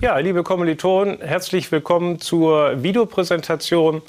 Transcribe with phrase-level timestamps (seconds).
[0.00, 4.00] Ja, liebe Kommilitonen, herzlich willkommen zur Videopräsentation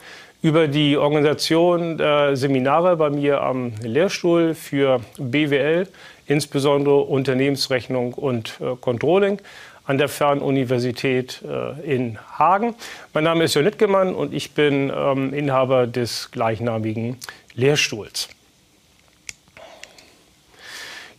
[0.43, 5.87] über die Organisation der Seminare bei mir am Lehrstuhl für BWL,
[6.27, 9.41] insbesondere Unternehmensrechnung und äh, Controlling
[9.85, 12.75] an der Fernuniversität äh, in Hagen.
[13.15, 17.17] Mein Name ist Jörn Nittgemann und ich bin ähm, Inhaber des gleichnamigen
[17.55, 18.29] Lehrstuhls.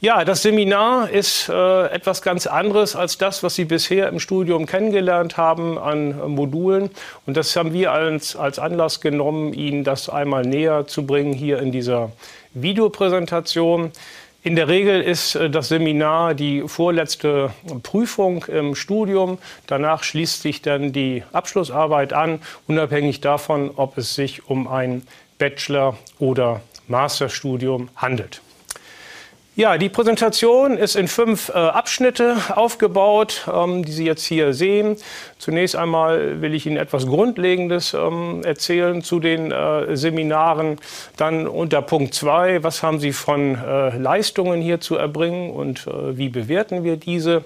[0.03, 4.65] Ja, das Seminar ist äh, etwas ganz anderes als das, was Sie bisher im Studium
[4.65, 6.89] kennengelernt haben an äh, Modulen.
[7.27, 11.59] Und das haben wir als, als Anlass genommen, Ihnen das einmal näher zu bringen hier
[11.59, 12.13] in dieser
[12.55, 13.93] Videopräsentation.
[14.43, 17.51] In der Regel ist äh, das Seminar die vorletzte
[17.83, 19.37] Prüfung im Studium.
[19.67, 25.03] Danach schließt sich dann die Abschlussarbeit an, unabhängig davon, ob es sich um ein
[25.37, 28.41] Bachelor- oder Masterstudium handelt.
[29.61, 34.97] Ja, die Präsentation ist in fünf äh, Abschnitte aufgebaut, ähm, die Sie jetzt hier sehen.
[35.37, 40.79] Zunächst einmal will ich Ihnen etwas Grundlegendes ähm, erzählen zu den äh, Seminaren.
[41.19, 46.17] Dann unter Punkt zwei, was haben Sie von äh, Leistungen hier zu erbringen und äh,
[46.17, 47.45] wie bewerten wir diese?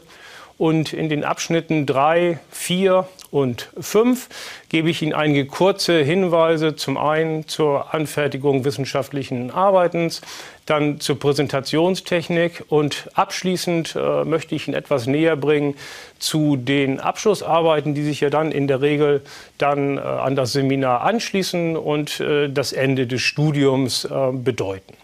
[0.57, 4.29] Und in den Abschnitten 3, 4 und 5
[4.69, 10.21] gebe ich Ihnen einige kurze Hinweise zum einen zur Anfertigung wissenschaftlichen Arbeitens,
[10.67, 15.75] dann zur Präsentationstechnik und abschließend äh, möchte ich Ihnen etwas näher bringen
[16.21, 19.23] zu den Abschlussarbeiten, die sich ja dann in der Regel
[19.59, 24.95] dann äh, an das Seminar anschließen und äh, das Ende des Studiums äh, bedeuten.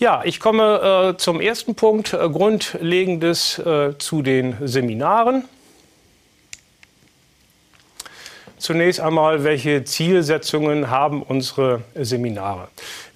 [0.00, 5.44] Ja, ich komme äh, zum ersten Punkt, äh, Grundlegendes äh, zu den Seminaren.
[8.56, 12.68] Zunächst einmal, welche Zielsetzungen haben unsere Seminare?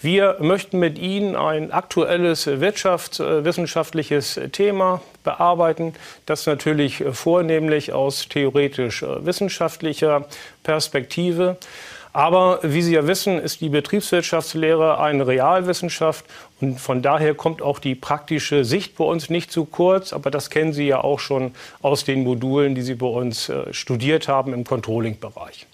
[0.02, 5.94] Wir möchten mit Ihnen ein aktuelles wirtschaftswissenschaftliches Thema bearbeiten,
[6.26, 10.26] das natürlich vornehmlich aus theoretisch-wissenschaftlicher
[10.62, 11.56] Perspektive
[12.14, 16.24] aber wie Sie ja wissen, ist die Betriebswirtschaftslehre eine Realwissenschaft
[16.64, 20.14] und von daher kommt auch die praktische Sicht bei uns nicht zu kurz.
[20.14, 21.52] Aber das kennen Sie ja auch schon
[21.82, 25.66] aus den Modulen, die Sie bei uns äh, studiert haben im Controlling-Bereich.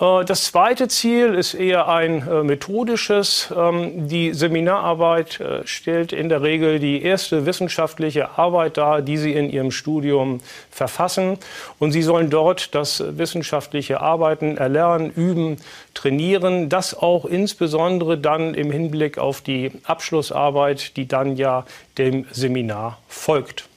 [0.00, 3.52] Äh, das zweite Ziel ist eher ein äh, methodisches.
[3.56, 9.32] Ähm, die Seminararbeit äh, stellt in der Regel die erste wissenschaftliche Arbeit dar, die Sie
[9.32, 10.40] in Ihrem Studium
[10.70, 11.38] verfassen.
[11.78, 15.58] Und Sie sollen dort das wissenschaftliche Arbeiten erlernen, üben,
[15.94, 16.68] trainieren.
[16.68, 21.64] Das auch insbesondere dann im Hinblick auf die Abschlussarbeit, die dann ja
[21.98, 23.69] dem Seminar folgt.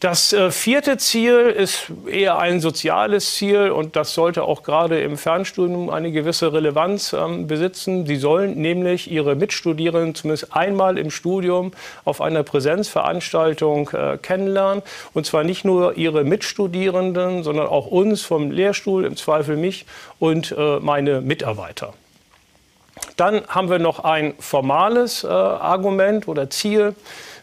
[0.00, 5.16] Das äh, vierte Ziel ist eher ein soziales Ziel und das sollte auch gerade im
[5.16, 8.04] Fernstudium eine gewisse Relevanz ähm, besitzen.
[8.04, 11.72] Sie sollen nämlich ihre Mitstudierenden zumindest einmal im Studium
[12.04, 14.82] auf einer Präsenzveranstaltung äh, kennenlernen.
[15.14, 19.86] Und zwar nicht nur ihre Mitstudierenden, sondern auch uns vom Lehrstuhl, im Zweifel mich
[20.18, 21.94] und äh, meine Mitarbeiter.
[23.16, 26.94] Dann haben wir noch ein formales äh, Argument oder Ziel.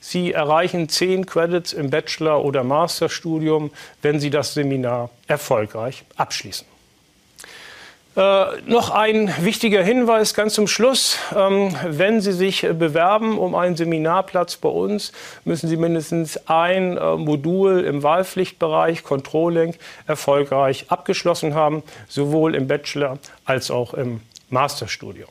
[0.02, 6.66] Sie erreichen zehn Credits im Bachelor- oder Masterstudium, wenn Sie das Seminar erfolgreich abschließen.
[8.14, 11.18] Äh, noch ein wichtiger Hinweis ganz zum Schluss.
[11.34, 15.14] Ähm, wenn Sie sich bewerben um einen Seminarplatz bei uns,
[15.46, 19.76] müssen Sie mindestens ein äh, Modul im Wahlpflichtbereich Controlling
[20.08, 24.20] erfolgreich abgeschlossen haben, sowohl im Bachelor als auch im
[24.50, 25.30] Masterstudium.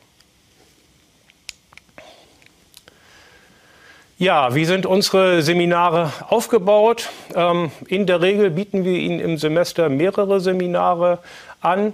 [4.21, 7.09] Ja, wie sind unsere Seminare aufgebaut?
[7.33, 11.17] Ähm, in der Regel bieten wir Ihnen im Semester mehrere Seminare
[11.59, 11.93] an,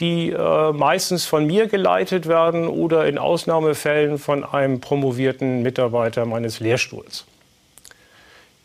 [0.00, 6.58] die äh, meistens von mir geleitet werden oder in Ausnahmefällen von einem promovierten Mitarbeiter meines
[6.58, 7.26] Lehrstuhls.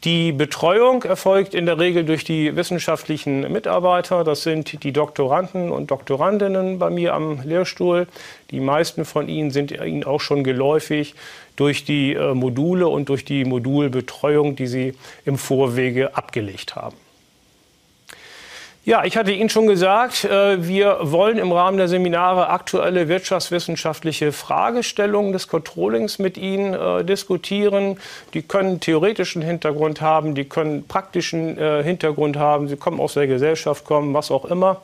[0.03, 4.25] Die Betreuung erfolgt in der Regel durch die wissenschaftlichen Mitarbeiter.
[4.25, 8.07] Das sind die Doktoranden und Doktorandinnen bei mir am Lehrstuhl.
[8.51, 11.15] Die meisten von ihnen sind Ihnen auch schon geläufig
[11.55, 14.93] durch die äh, Module und durch die Modulbetreuung, die Sie
[15.25, 16.97] im Vorwege abgelegt haben.
[18.85, 24.33] Ja, ich hatte Ihnen schon gesagt, äh, wir wollen im Rahmen der Seminare aktuelle wirtschaftswissenschaftliche
[24.33, 27.97] Fragestellungen des Controllings mit Ihnen äh, diskutieren.
[28.33, 33.85] Die können theoretischen Hintergrund haben, die können praktischen Hintergrund haben, sie kommen aus der Gesellschaft
[33.85, 34.81] kommen, was auch immer.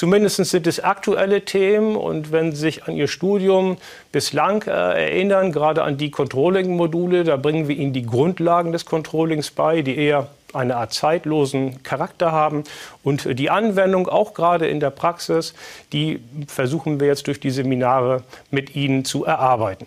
[0.00, 3.76] Zumindest sind es aktuelle Themen und wenn Sie sich an Ihr Studium
[4.12, 9.50] bislang äh, erinnern, gerade an die Controlling-Module, da bringen wir Ihnen die Grundlagen des Controllings
[9.50, 12.64] bei, die eher eine Art zeitlosen Charakter haben.
[13.02, 15.52] Und die Anwendung, auch gerade in der Praxis,
[15.92, 19.86] die versuchen wir jetzt durch die Seminare mit Ihnen zu erarbeiten.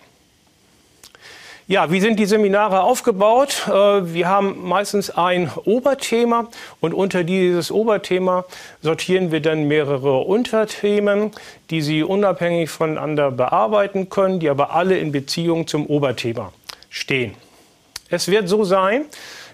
[1.65, 3.69] Ja, wie sind die Seminare aufgebaut?
[3.69, 6.49] Äh, wir haben meistens ein Oberthema
[6.81, 8.43] und unter dieses Oberthema
[8.81, 11.31] sortieren wir dann mehrere Unterthemen,
[11.69, 16.51] die Sie unabhängig voneinander bearbeiten können, die aber alle in Beziehung zum Oberthema
[16.89, 17.35] stehen.
[18.09, 19.05] Es wird so sein,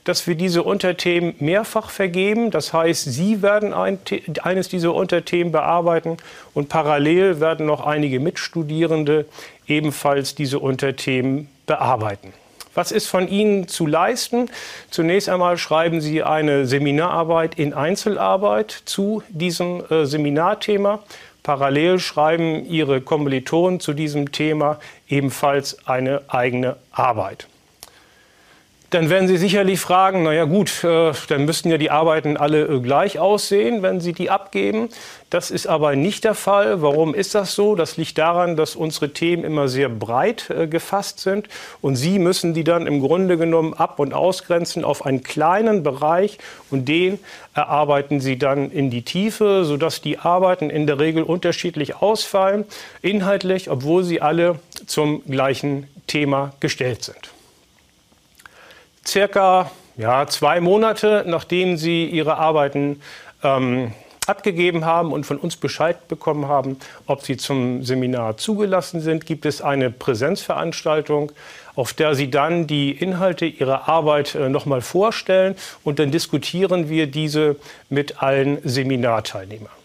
[0.04, 2.50] dass wir diese Unterthemen mehrfach vergeben.
[2.50, 4.00] Das heißt, Sie werden ein,
[4.42, 6.18] eines dieser Unterthemen bearbeiten
[6.56, 9.28] und parallel werden noch einige Mitstudierende
[9.68, 12.34] ebenfalls diese Unterthemen bearbeiten.
[12.74, 14.50] Was ist von Ihnen zu leisten?
[14.90, 21.04] Zunächst einmal schreiben Sie eine Seminararbeit in Einzelarbeit zu diesem äh, Seminarthema.
[21.44, 27.48] Parallel schreiben Ihre Kommilitonen zu diesem Thema ebenfalls eine eigene Arbeit.
[28.92, 32.80] Dann werden Sie sicherlich fragen, naja gut, äh, dann müssten ja die Arbeiten alle äh,
[32.80, 34.90] gleich aussehen, wenn Sie die abgeben.
[35.30, 36.82] Das ist aber nicht der Fall.
[36.82, 37.76] Warum ist das so?
[37.76, 41.48] Das liegt daran, dass unsere Themen immer sehr breit äh, gefasst sind
[41.82, 46.40] und Sie müssen die dann im Grunde genommen ab- und ausgrenzen auf einen kleinen Bereich
[46.72, 47.20] und den
[47.54, 52.66] erarbeiten Sie dann in die Tiefe, sodass die Arbeiten in der Regel unterschiedlich ausfallen,
[53.04, 54.58] inhaltlich, obwohl sie alle
[54.88, 57.39] zum gleichen Thema gestellt sind
[59.10, 63.02] circa ja, zwei Monate, nachdem Sie Ihre Arbeiten
[63.44, 63.94] ähm,
[64.28, 66.78] abgegeben haben und von uns Bescheid bekommen haben,
[67.08, 71.32] ob Sie zum Seminar zugelassen sind, gibt es eine Präsenzveranstaltung,
[71.76, 77.08] auf der Sie dann die Inhalte Ihrer Arbeit äh, nochmal vorstellen und dann diskutieren wir
[77.08, 77.56] diese
[77.90, 79.79] mit allen Seminarteilnehmern.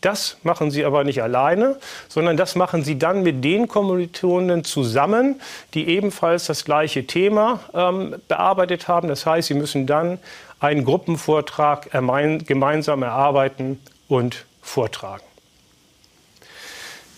[0.00, 5.40] Das machen Sie aber nicht alleine, sondern das machen Sie dann mit den Kommilitonen zusammen,
[5.74, 9.08] die ebenfalls das gleiche Thema ähm, bearbeitet haben.
[9.08, 10.18] Das heißt, Sie müssen dann
[10.58, 15.29] einen Gruppenvortrag gemeinsam erarbeiten und vortragen.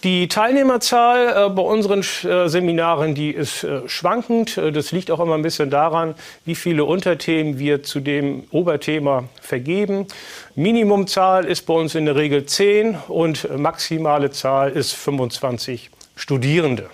[0.05, 4.57] Die Teilnehmerzahl äh, bei unseren äh, Seminaren, die ist äh, schwankend.
[4.57, 10.09] Das liegt auch immer ein bisschen daran, wie viele Unterthemen wir zu dem Oberthema vergeben.
[10.57, 16.91] Minimumzahl ist bei uns in der Regel 10 und maximale Zahl ist 25 Studierende.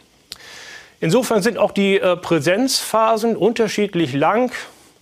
[1.01, 4.53] Insofern sind auch die Präsenzphasen unterschiedlich lang.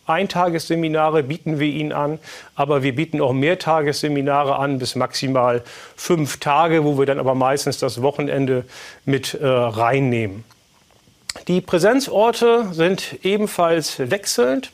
[0.06, 2.18] Eintagesseminare bieten wir Ihnen an,
[2.54, 5.62] aber wir bieten auch Mehrtagesseminare an, bis maximal
[5.96, 8.64] fünf Tage, wo wir dann aber meistens das Wochenende
[9.04, 10.44] mit äh, reinnehmen.
[11.48, 14.72] Die Präsenzorte sind ebenfalls wechselnd.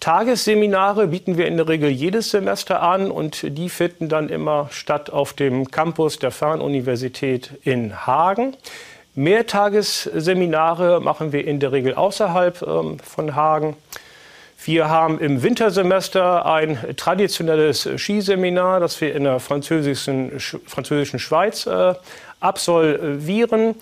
[0.00, 5.10] Tagesseminare bieten wir in der Regel jedes Semester an und die finden dann immer statt
[5.10, 8.56] auf dem Campus der Fernuniversität in Hagen.
[9.16, 13.76] Mehrtagesseminare machen wir in der Regel außerhalb ähm, von Hagen.
[14.64, 21.94] Wir haben im Wintersemester ein traditionelles Skiseminar, das wir in der französischen, französischen Schweiz äh,
[22.40, 23.76] absolvieren.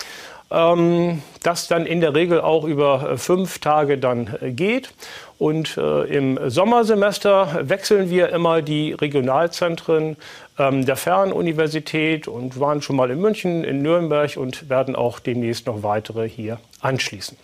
[0.51, 4.93] Ähm, das dann in der Regel auch über fünf Tage dann äh, geht.
[5.39, 10.17] Und äh, im Sommersemester wechseln wir immer die Regionalzentren
[10.59, 15.67] ähm, der Fernuniversität und waren schon mal in München, in Nürnberg und werden auch demnächst
[15.67, 17.37] noch weitere hier anschließen.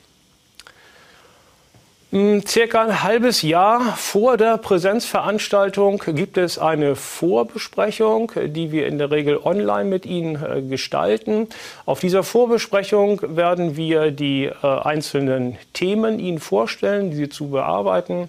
[2.13, 8.99] Hm, circa ein halbes Jahr vor der Präsenzveranstaltung gibt es eine Vorbesprechung, die wir in
[8.99, 11.49] der Regel online mit Ihnen äh, gestalten.
[11.87, 18.29] Auf dieser Vorbesprechung werden wir die äh, einzelnen Themen Ihnen vorstellen, die Sie zu bearbeiten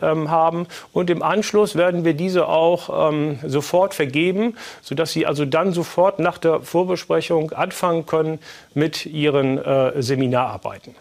[0.00, 0.68] ähm, haben.
[0.92, 6.20] Und im Anschluss werden wir diese auch ähm, sofort vergeben, sodass Sie also dann sofort
[6.20, 8.38] nach der Vorbesprechung anfangen können
[8.74, 10.94] mit Ihren äh, Seminararbeiten.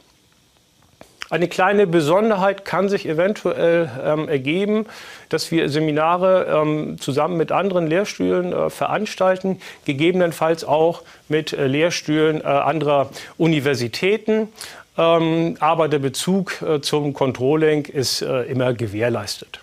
[1.33, 4.85] Eine kleine Besonderheit kann sich eventuell ähm, ergeben,
[5.29, 12.41] dass wir Seminare ähm, zusammen mit anderen Lehrstühlen äh, veranstalten, gegebenenfalls auch mit äh, Lehrstühlen
[12.41, 13.09] äh, anderer
[13.39, 14.49] Universitäten.
[14.95, 19.62] Ähm, aber der Bezug äh, zum Controlling ist äh, immer gewährleistet.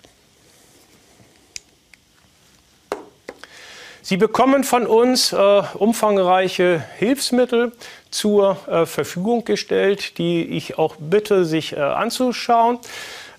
[4.03, 7.71] Sie bekommen von uns äh, umfangreiche Hilfsmittel
[8.09, 12.79] zur äh, Verfügung gestellt, die ich auch bitte, sich äh, anzuschauen.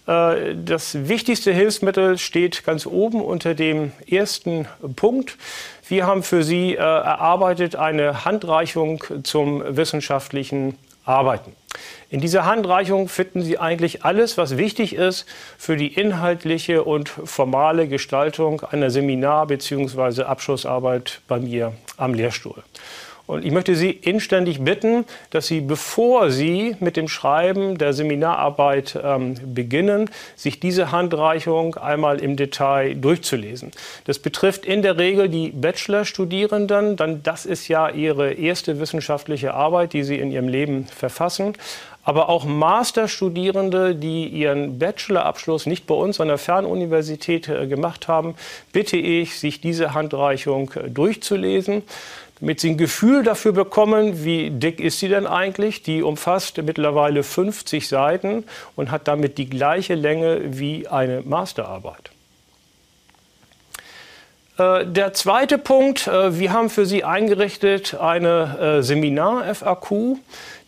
[0.06, 4.66] Äh, das wichtigste Hilfsmittel steht ganz oben unter dem ersten
[4.96, 5.36] Punkt.
[5.88, 11.56] Wir haben für Sie äh, erarbeitet eine Handreichung zum wissenschaftlichen Arbeiten.
[12.10, 15.26] In dieser Handreichung finden Sie eigentlich alles, was wichtig ist
[15.56, 20.24] für die inhaltliche und formale Gestaltung einer Seminar- bzw.
[20.24, 22.62] Abschlussarbeit bei mir am Lehrstuhl.
[23.32, 28.98] Und ich möchte Sie inständig bitten, dass Sie, bevor Sie mit dem Schreiben der Seminararbeit
[29.02, 33.70] ähm, beginnen, sich diese Handreichung einmal im Detail durchzulesen.
[34.04, 39.94] Das betrifft in der Regel die Bachelorstudierenden, dann das ist ja ihre erste wissenschaftliche Arbeit,
[39.94, 41.54] die sie in ihrem Leben verfassen
[42.04, 48.34] aber auch Masterstudierende, die ihren Bachelorabschluss nicht bei uns an der Fernuniversität äh, gemacht haben,
[48.72, 51.82] bitte ich, sich diese Handreichung äh, durchzulesen
[52.60, 55.82] Sie ein Gefühl dafür bekommen, wie dick ist sie denn eigentlich.
[55.82, 58.44] Die umfasst mittlerweile 50 Seiten
[58.74, 62.10] und hat damit die gleiche Länge wie eine Masterarbeit.
[64.58, 70.18] Äh, der zweite Punkt, wir haben für Sie eingerichtet eine Seminar-FAQ.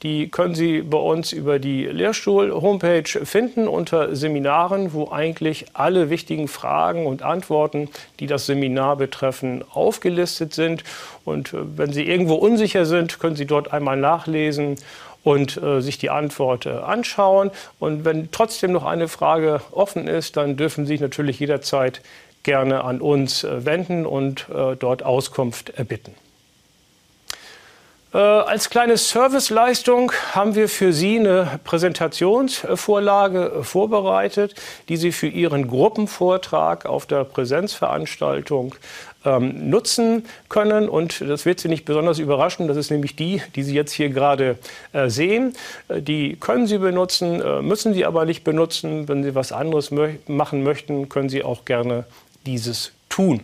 [0.04, 6.46] Die können Sie bei uns über die Lehrstuhl-Homepage finden unter Seminaren, wo eigentlich alle wichtigen
[6.46, 7.88] Fragen und Antworten,
[8.20, 10.84] die das Seminar betreffen, aufgelistet sind.
[11.25, 14.76] Und äh, wenn Sie irgendwo unsicher sind, können Sie dort einmal nachlesen
[15.23, 17.50] und äh, sich die Antwort äh, anschauen.
[17.78, 22.02] Und wenn trotzdem noch eine Frage offen ist, dann dürfen Sie sich natürlich jederzeit
[22.42, 26.14] gerne an uns äh, wenden und äh, dort Auskunft erbitten.
[28.14, 34.54] Äh, als kleine Serviceleistung haben wir für Sie eine Präsentationsvorlage vorbereitet,
[34.88, 38.76] die Sie für Ihren Gruppenvortrag auf der Präsenzveranstaltung
[39.25, 40.88] ähm, nutzen können.
[40.88, 42.68] Und das wird Sie nicht besonders überraschen.
[42.68, 44.59] Das ist nämlich die, die Sie jetzt hier gerade
[44.92, 45.56] äh, sehen.
[45.88, 49.09] Äh, die können Sie benutzen, äh, müssen Sie aber nicht benutzen.
[49.09, 52.04] Wenn Sie was anderes mö machen möchten, können Sie auch gerne
[52.47, 53.40] dieses tun.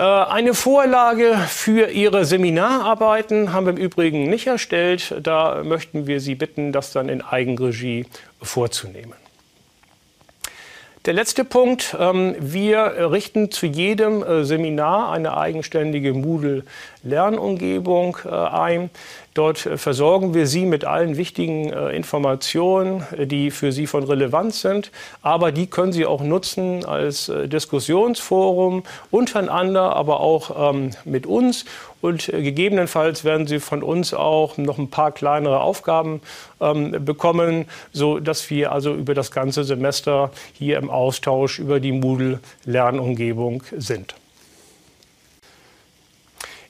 [0.00, 5.14] Äh, eine Vorlage für Ihre Seminararbeiten haben wir im Übrigen nicht erstellt.
[5.22, 8.06] Da möchten wir Sie bitten, das dann in Eigenregie
[8.40, 9.12] vorzunehmen.
[11.04, 11.94] Der letzte Punkt.
[11.98, 18.88] Ähm, wir richten zu jedem äh, Seminar eine eigenständige Moodle-Lernumgebung äh, ein.
[19.34, 24.04] Dort äh, versorgen wir Sie mit allen wichtigen äh, Informationen, äh, die für Sie von
[24.04, 24.90] Relevanz sind.
[25.22, 31.64] Aber die können Sie auch nutzen als Diskussionsforum untereinander, aber auch ähm, mit uns.
[32.00, 36.22] Und gegebenenfalls werden Sie von uns auch noch ein paar kleinere Aufgaben
[36.60, 43.62] ähm, bekommen, sodass wir also über das ganze Semester hier im Austausch über die Moodle-Lernumgebung
[43.76, 44.14] sind.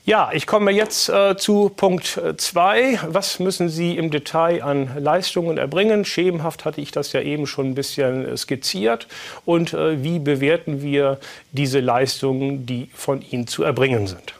[0.06, 2.80] Ja, ich komme jetzt äh, zu Punkt 2.
[2.80, 6.06] Äh, Was müssen Sie im Detail an Leistungen erbringen?
[6.06, 9.08] Schemenhaft hatte ich das ja eben schon ein bisschen äh, skizziert.
[9.44, 11.18] Und äh, wie bewerten wir
[11.52, 14.32] diese Leistungen, die von Ihnen zu erbringen sind?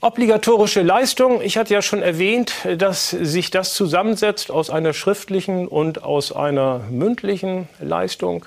[0.00, 1.42] Obligatorische Leistung.
[1.42, 6.80] Ich hatte ja schon erwähnt, dass sich das zusammensetzt aus einer schriftlichen und aus einer
[6.90, 8.46] mündlichen Leistung.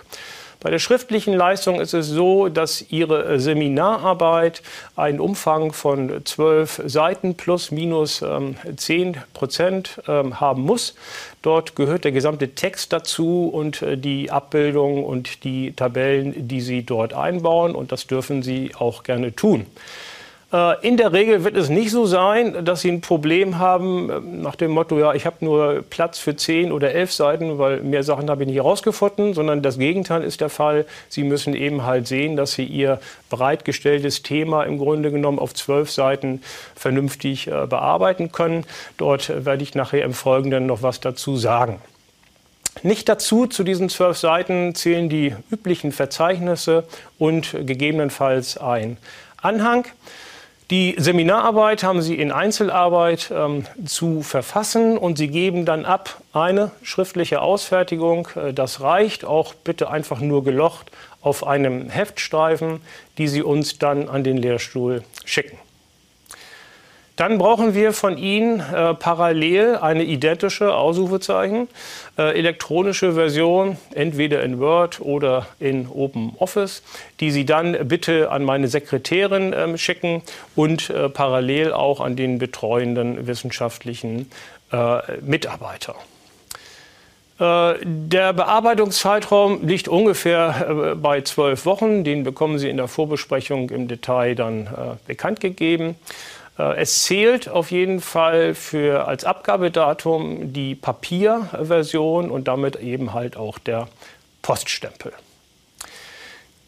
[0.60, 4.64] Bei der schriftlichen Leistung ist es so, dass Ihre äh, Seminararbeit
[4.96, 10.96] einen Umfang von zwölf Seiten plus minus ähm, zehn Prozent ähm, haben muss.
[11.44, 16.84] Dort gehört der gesamte Text dazu und äh, die Abbildung und die Tabellen, die Sie
[16.84, 17.76] dort einbauen.
[17.76, 19.68] Und das dürfen Sie auch gerne tun.
[20.54, 24.20] Äh, in der Regel wird es nicht so sein, dass Sie ein Problem haben äh,
[24.20, 28.04] nach dem Motto, ja, ich habe nur Platz für zehn oder elf Seiten, weil mehr
[28.04, 30.86] Sachen habe ich nicht herausgefunden, sondern das Gegenteil ist der Fall.
[31.10, 35.92] Sie müssen eben halt sehen, dass Sie Ihr bereitgestelltes Thema im Grunde genommen auf zwölf
[35.92, 36.42] Seiten
[36.76, 38.66] vernünftig äh, bearbeiten können.
[38.98, 41.82] Dort werde ich nachher im Folgenden noch was dazu sagen.
[42.84, 46.86] Nicht dazu, zu diesen zwölf Seiten zählen die üblichen Verzeichnisse
[47.18, 48.98] und gegebenenfalls ein
[49.42, 49.86] Anhang.
[50.70, 56.72] Die Seminararbeit haben Sie in Einzelarbeit ähm, zu verfassen und Sie geben dann ab eine
[56.82, 58.28] schriftliche Ausfertigung.
[58.36, 62.82] Äh, das reicht auch bitte einfach nur gelocht auf einem Heftstreifen,
[63.18, 65.58] die Sie uns dann an den Lehrstuhl schicken.
[67.18, 71.68] Dann brauchen wir von Ihnen äh, parallel eine identische Ausrufezeichen,
[72.16, 76.84] äh, elektronische Version, entweder in Word oder in OpenOffice,
[77.20, 80.22] die Sie dann bitte an meine Sekretärin äh, schicken
[80.56, 84.30] und äh, parallel auch an den betreuenden wissenschaftlichen
[84.72, 85.96] äh, Mitarbeiter.
[87.40, 92.04] Äh, der Bearbeitungszeitraum liegt ungefähr bei zwölf Wochen.
[92.04, 95.96] Den bekommen Sie in der Vorbesprechung im Detail dann bekannt gegeben.
[96.58, 103.38] Äh, es zählt auf jeden Fall für als Abgabedatum die Papierversion und damit eben halt
[103.38, 103.88] auch der
[104.42, 105.14] Poststempel.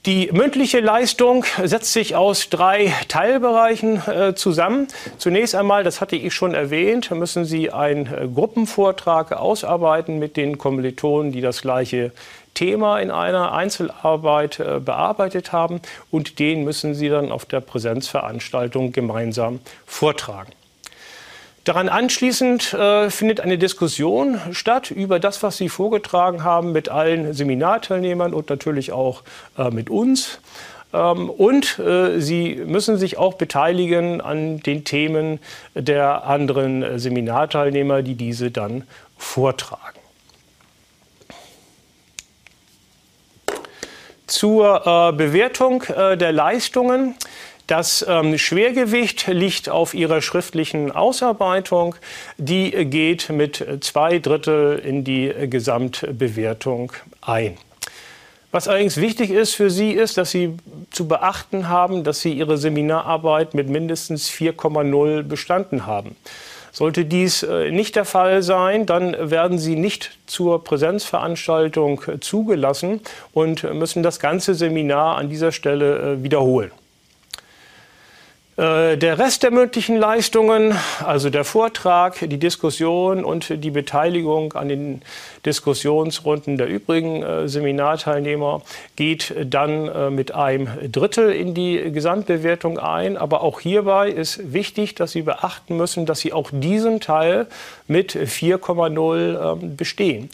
[0.06, 4.88] Die mündliche Leistung setzt sich aus drei Teilbereichen äh, zusammen.
[5.18, 10.58] Zunächst einmal, das hatte ich schon erwähnt, müssen Sie einen äh, Gruppenvortrag ausarbeiten mit den
[10.58, 12.14] Kommilitonen, die das gleiche
[12.60, 15.80] Thema in einer Einzelarbeit äh, bearbeitet haben
[16.12, 20.52] und den müssen Sie dann auf der Präsenzveranstaltung gemeinsam vortragen.
[21.64, 27.32] Daran anschließend äh, findet eine Diskussion statt über das, was Sie vorgetragen haben mit allen
[27.34, 29.24] Seminarteilnehmern und natürlich auch
[29.58, 30.42] äh, mit uns.
[30.94, 31.82] Ähm, und
[32.18, 35.40] Sie müssen sich auch beteiligen an den Themen
[35.76, 38.84] der anderen Seminarteilnehmer, die diese dann
[39.18, 39.89] vortragen.
[44.30, 47.16] Zur äh, Bewertung der Leistungen.
[47.68, 51.96] Das ähm, Schwergewicht liegt auf Ihrer schriftlichen Ausarbeitung.
[52.38, 57.58] Die geht mit zwei Drittel in die Gesamtbewertung ein.
[58.52, 60.58] Was allerdings wichtig ist für Sie, ist, dass Sie
[60.90, 66.16] zu beachten haben, dass Sie Ihre Seminararbeit mit mindestens 4,0 bestanden haben.
[66.72, 73.02] Sollte dies äh, nicht der Fall sein, dann werden Sie nicht zur Präsenzveranstaltung zugelassen
[73.34, 76.72] und müssen das ganze Seminar an dieser Stelle äh, wiederholen.
[78.60, 84.68] Äh, der Rest der mündlichen Leistungen, also der Vortrag, die Diskussion und die Beteiligung an
[84.68, 85.02] den
[85.46, 88.62] Diskussionsrunden der übrigen äh, Seminarteilnehmer,
[88.98, 93.16] geht dann äh, mit einem Drittel in die Gesamtbewertung ein.
[93.16, 97.48] Aber auch hierbei ist wichtig, dass Sie beachten müssen, dass Sie auch diesen Teil
[97.88, 100.30] mit 4,0 ähm, bestehen.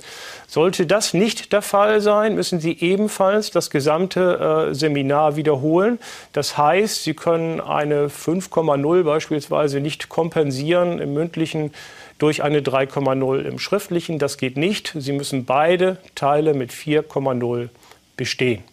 [0.47, 5.99] Sollte das nicht der Fall sein, müssen Sie ebenfalls das gesamte Seminar wiederholen.
[6.33, 11.73] Das heißt, Sie können eine 5,0 beispielsweise nicht kompensieren im mündlichen
[12.17, 14.19] durch eine 3,0 im schriftlichen.
[14.19, 14.93] Das geht nicht.
[14.97, 17.69] Sie müssen beide Teile mit 4,0
[18.17, 18.63] bestehen.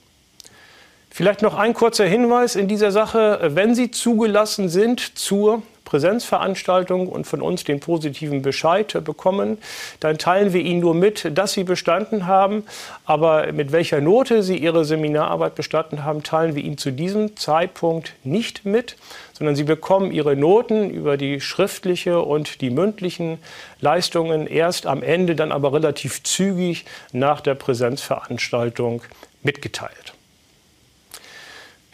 [1.11, 3.51] Vielleicht noch ein kurzer Hinweis in dieser Sache.
[3.53, 9.59] Wenn Sie zugelassen sind zur Präsenzveranstaltung und von uns den positiven Bescheid bekommen,
[10.01, 12.65] dann teilen wir Ihnen nur mit, dass Sie bestanden haben.
[13.05, 18.15] Aber mit welcher Note Sie Ihre Seminararbeit bestanden haben, teilen wir Ihnen zu diesem Zeitpunkt
[18.25, 18.97] nicht mit,
[19.33, 23.39] sondern Sie bekommen Ihre Noten über die schriftliche und die mündlichen
[23.81, 29.03] Leistungen erst am Ende, dann aber relativ zügig nach der Präsenzveranstaltung
[29.43, 30.15] mitgeteilt.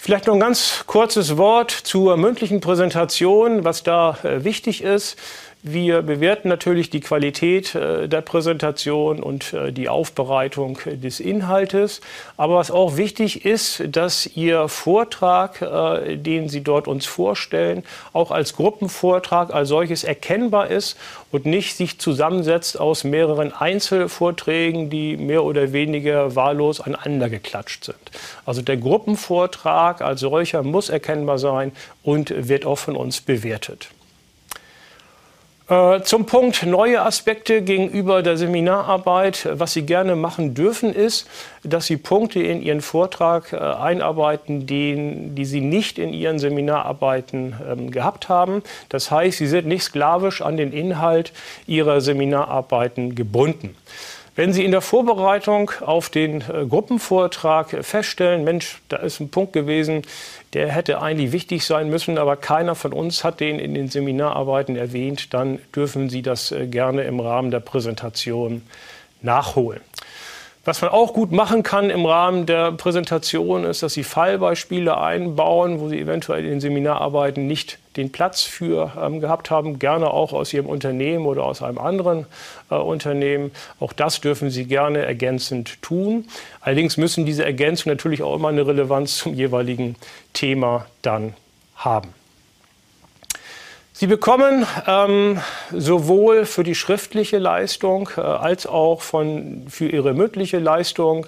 [0.01, 5.19] Vielleicht noch ein ganz kurzes Wort zur mündlichen Präsentation, was da äh, wichtig ist.
[5.71, 12.01] Wir bewerten natürlich die Qualität äh, der Präsentation und äh, die Aufbereitung des Inhaltes.
[12.39, 18.31] Aber was auch wichtig ist, dass Ihr Vortrag, äh, den Sie dort uns vorstellen, auch
[18.31, 20.97] als Gruppenvortrag als solches erkennbar ist
[21.33, 28.11] und nicht sich zusammensetzt aus mehreren Einzelvorträgen, die mehr oder weniger wahllos aneinander geklatscht sind.
[28.47, 33.91] Also der Gruppenvortrag als solcher muss erkennbar sein und wird auch von uns bewertet.
[35.69, 39.47] Äh, zum Punkt neue Aspekte gegenüber der Seminararbeit.
[39.53, 41.29] Was Sie gerne machen dürfen, ist,
[41.63, 47.55] dass Sie Punkte in Ihren Vortrag äh, einarbeiten, die, die Sie nicht in Ihren Seminararbeiten
[47.71, 48.63] ähm, gehabt haben.
[48.89, 51.33] Das heißt, Sie sind nicht sklavisch an den Inhalt
[51.67, 53.77] Ihrer Seminararbeiten gebunden.
[54.39, 59.53] Wenn Sie in der Vorbereitung auf den äh, Gruppenvortrag feststellen, Mensch, da ist ein Punkt
[59.53, 60.03] gewesen,
[60.53, 64.77] der hätte eigentlich wichtig sein müssen, aber keiner von uns hat den in den Seminararbeiten
[64.77, 68.63] erwähnt, dann dürfen Sie das äh, gerne im Rahmen der Präsentation
[69.23, 69.81] nachholen.
[70.65, 75.81] Was man auch gut machen kann im Rahmen der Präsentation ist, dass Sie Fallbeispiele einbauen,
[75.81, 80.33] wo Sie eventuell in den Seminararbeiten nicht den Platz für ähm, gehabt haben, gerne auch
[80.33, 82.27] aus Ihrem Unternehmen oder aus einem anderen
[82.71, 83.51] äh, Unternehmen.
[83.81, 86.27] Auch das dürfen Sie gerne ergänzend tun.
[86.61, 89.97] Allerdings müssen diese Ergänzungen natürlich auch immer eine Relevanz zum jeweiligen
[90.33, 91.35] Thema dann
[91.77, 92.18] haben.
[94.01, 95.41] Sie bekommen ähm,
[95.73, 101.27] sowohl für die schriftliche Leistung äh, als auch von, für Ihre mündliche Leistung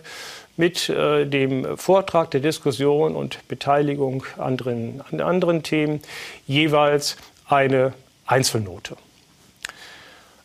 [0.56, 6.00] mit äh, dem Vortrag, der Diskussion und Beteiligung anderen, an anderen Themen
[6.46, 7.16] jeweils
[7.48, 7.92] eine
[8.24, 8.96] Einzelnote.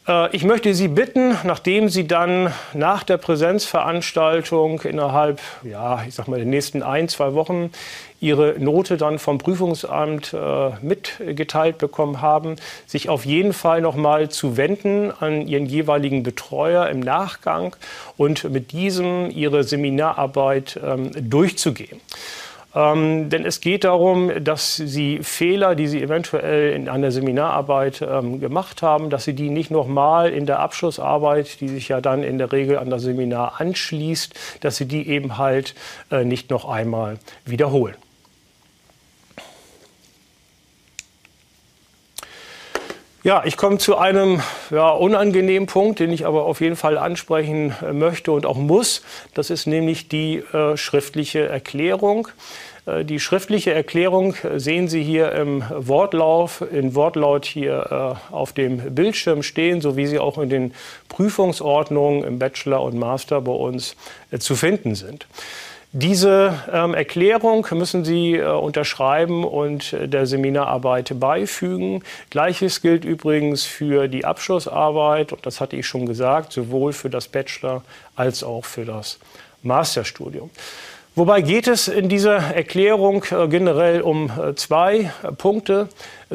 [0.07, 6.27] Äh, ich möchte Sie bitten, nachdem Sie dann nach der Präsenzveranstaltung innerhalb, ja, ich sag
[6.27, 7.71] mal, der nächsten ein, zwei Wochen
[8.21, 12.55] Ihre Note dann vom Prüfungsamt äh, mitgeteilt bekommen haben,
[12.87, 17.75] sich auf jeden Fall noch mal zu wenden an Ihren jeweiligen Betreuer im Nachgang
[18.17, 21.99] und mit diesem Ihre Seminararbeit ähm, durchzugehen.
[22.75, 28.41] Ähm, denn es geht darum, dass Sie Fehler, die Sie eventuell in einer Seminararbeit ähm,
[28.41, 32.37] gemacht haben, dass Sie die nicht nochmal in der Abschlussarbeit, die sich ja dann in
[32.37, 35.73] der Regel an das Seminar anschließt, dass Sie die eben halt
[36.11, 37.95] äh, nicht noch einmal wiederholen.
[43.25, 47.73] Ja, ich komme zu einem ja, unangenehmen Punkt, den ich aber auf jeden Fall ansprechen
[47.81, 49.01] äh, möchte und auch muss.
[49.33, 52.27] Das ist nämlich die äh, schriftliche Erklärung.
[52.85, 58.93] Äh, die schriftliche Erklärung sehen Sie hier im Wortlauf, in Wortlaut hier äh, auf dem
[58.93, 60.75] Bildschirm stehen, so wie sie auch in den
[61.09, 63.95] Prüfungsordnungen im Bachelor und Master bei uns
[64.29, 65.25] äh, zu finden sind.
[65.97, 72.03] Diese ähm, Erklärung müssen Sie äh, unterschreiben und äh, der Seminararbeit beifügen.
[72.29, 77.29] Gleiches gilt übrigens für die Abschlussarbeit, und das hatte ich schon gesagt, sowohl für das
[77.29, 77.81] Bachelor
[78.17, 79.19] als auch für das
[79.63, 80.49] Masterstudium.
[81.15, 85.87] Wobei geht es in dieser Erklärung äh, generell um äh, zwei Punkte.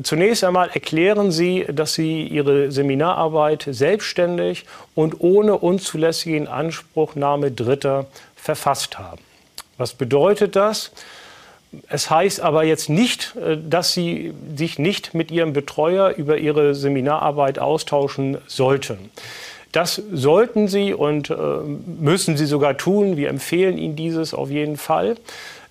[0.02, 8.98] Zunächst einmal erklären Sie, dass Sie Ihre Seminararbeit selbstständig und ohne unzulässigen Anspruchnahme Dritter verfasst
[8.98, 9.20] haben.
[9.80, 10.92] Was bedeutet das?
[11.88, 13.34] Es heißt aber jetzt nicht,
[13.66, 19.10] dass Sie sich nicht mit Ihrem Betreuer über Ihre Seminararbeit austauschen sollten.
[19.72, 23.16] Das sollten Sie und äh, müssen Sie sogar tun.
[23.16, 25.16] Wir empfehlen Ihnen dieses auf jeden Fall.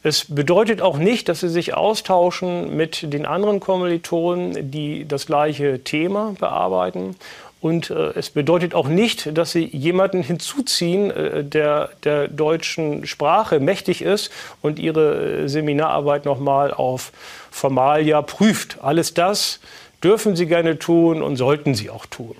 [0.01, 5.83] Es bedeutet auch nicht, dass Sie sich austauschen mit den anderen Kommilitonen, die das gleiche
[5.83, 7.15] Thema bearbeiten.
[7.61, 13.59] Und äh, es bedeutet auch nicht, dass Sie jemanden hinzuziehen, äh, der der deutschen Sprache
[13.59, 17.11] mächtig ist und Ihre äh, Seminararbeit nochmal auf
[17.51, 18.77] Formalia prüft.
[18.81, 19.59] Alles das
[20.03, 22.35] dürfen Sie gerne tun und sollten Sie auch tun.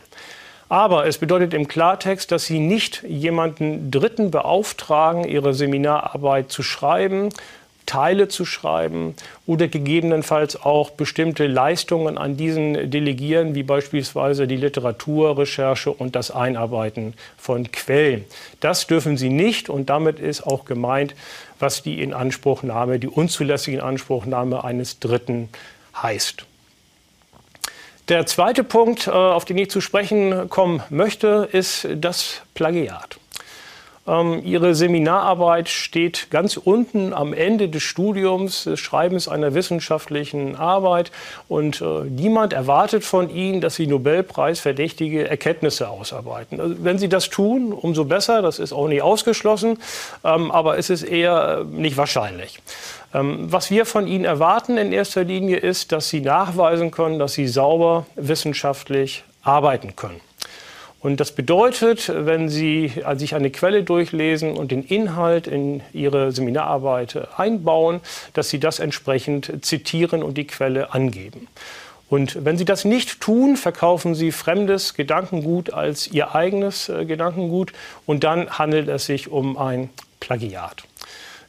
[0.70, 7.30] Aber es bedeutet im Klartext, dass Sie nicht jemanden Dritten beauftragen, Ihre Seminararbeit zu schreiben,
[7.90, 9.16] Teile zu schreiben
[9.48, 17.16] oder gegebenenfalls auch bestimmte Leistungen an diesen delegieren, wie beispielsweise die Literaturrecherche und das Einarbeiten
[17.36, 18.26] von Quellen.
[18.60, 21.16] Das dürfen Sie nicht und damit ist auch gemeint,
[21.58, 25.50] was die Inanspruchnahme, die unzulässige Inanspruchnahme eines Dritten
[26.00, 26.46] heißt.
[28.08, 33.19] Der zweite Punkt, äh, auf den ich zu sprechen kommen möchte, ist das Plagiat.
[34.08, 41.12] Ähm, ihre Seminararbeit steht ganz unten am Ende des Studiums, des Schreibens einer wissenschaftlichen Arbeit.
[41.48, 46.60] Und äh, niemand erwartet von Ihnen, dass Sie Nobelpreisverdächtige Erkenntnisse ausarbeiten.
[46.60, 48.42] Also, wenn Sie das tun, umso besser.
[48.42, 49.78] Das ist auch nicht ausgeschlossen.
[50.24, 52.60] Ähm, aber es ist eher äh, nicht wahrscheinlich.
[53.14, 57.34] Ähm, was wir von Ihnen erwarten in erster Linie ist, dass Sie nachweisen können, dass
[57.34, 60.22] Sie sauber wissenschaftlich arbeiten können.
[61.02, 67.30] Und das bedeutet, wenn Sie sich eine Quelle durchlesen und den Inhalt in Ihre Seminararbeit
[67.38, 68.02] einbauen,
[68.34, 71.48] dass Sie das entsprechend zitieren und die Quelle angeben.
[72.10, 77.72] Und wenn Sie das nicht tun, verkaufen Sie fremdes Gedankengut als Ihr eigenes äh, Gedankengut
[78.06, 80.89] und dann handelt es sich um ein Plagiat.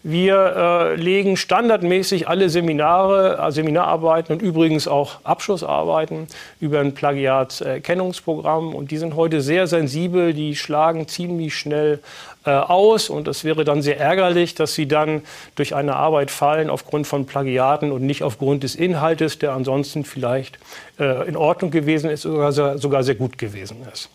[0.02, 6.26] Wir äh, legen standardmäßig alle Seminare, äh, Seminararbeiten und übrigens auch Abschlussarbeiten
[6.58, 8.74] über ein Plagiatserkennungsprogramm.
[8.74, 11.98] Und die sind heute sehr sensibel, die schlagen ziemlich schnell
[12.46, 13.10] äh, aus.
[13.10, 15.20] Und es wäre dann sehr ärgerlich, dass sie dann
[15.54, 20.58] durch eine Arbeit fallen aufgrund von Plagiaten und nicht aufgrund des Inhaltes, der ansonsten vielleicht
[20.98, 24.08] äh, in Ordnung gewesen ist oder sogar sehr gut gewesen ist.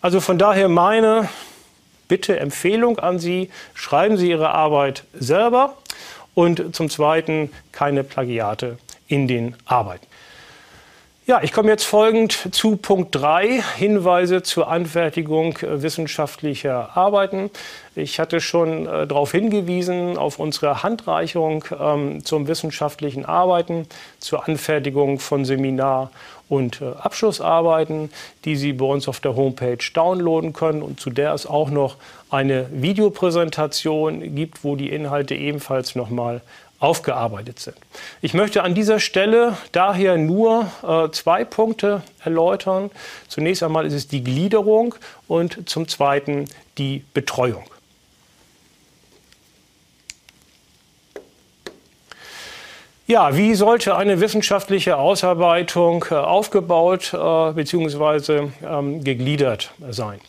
[0.00, 1.28] Also von daher meine
[2.08, 5.76] Bitte Empfehlung an Sie, schreiben Sie Ihre Arbeit selber
[6.34, 10.06] und zum Zweiten keine Plagiate in den Arbeiten.
[11.24, 17.48] Ja, ich komme jetzt folgend zu Punkt 3, Hinweise zur Anfertigung wissenschaftlicher Arbeiten.
[17.94, 23.86] Ich hatte schon äh, darauf hingewiesen, auf unsere Handreichung ähm, zum wissenschaftlichen Arbeiten,
[24.18, 26.10] zur Anfertigung von Seminar-
[26.48, 28.10] und äh, Abschlussarbeiten,
[28.44, 31.98] die Sie bei uns auf der Homepage downloaden können und zu der es auch noch
[32.30, 36.40] eine Videopräsentation gibt, wo die Inhalte ebenfalls nochmal
[36.82, 37.76] aufgearbeitet sind.
[38.22, 42.90] Ich möchte an dieser Stelle daher nur äh, zwei Punkte erläutern.
[43.28, 44.94] Zunächst einmal ist es die Gliederung
[45.28, 46.46] und zum Zweiten
[46.78, 47.64] die Betreuung.
[53.06, 58.48] Ja, wie sollte eine wissenschaftliche Ausarbeitung äh, aufgebaut äh, bzw.
[58.64, 60.20] Ähm, gegliedert sein?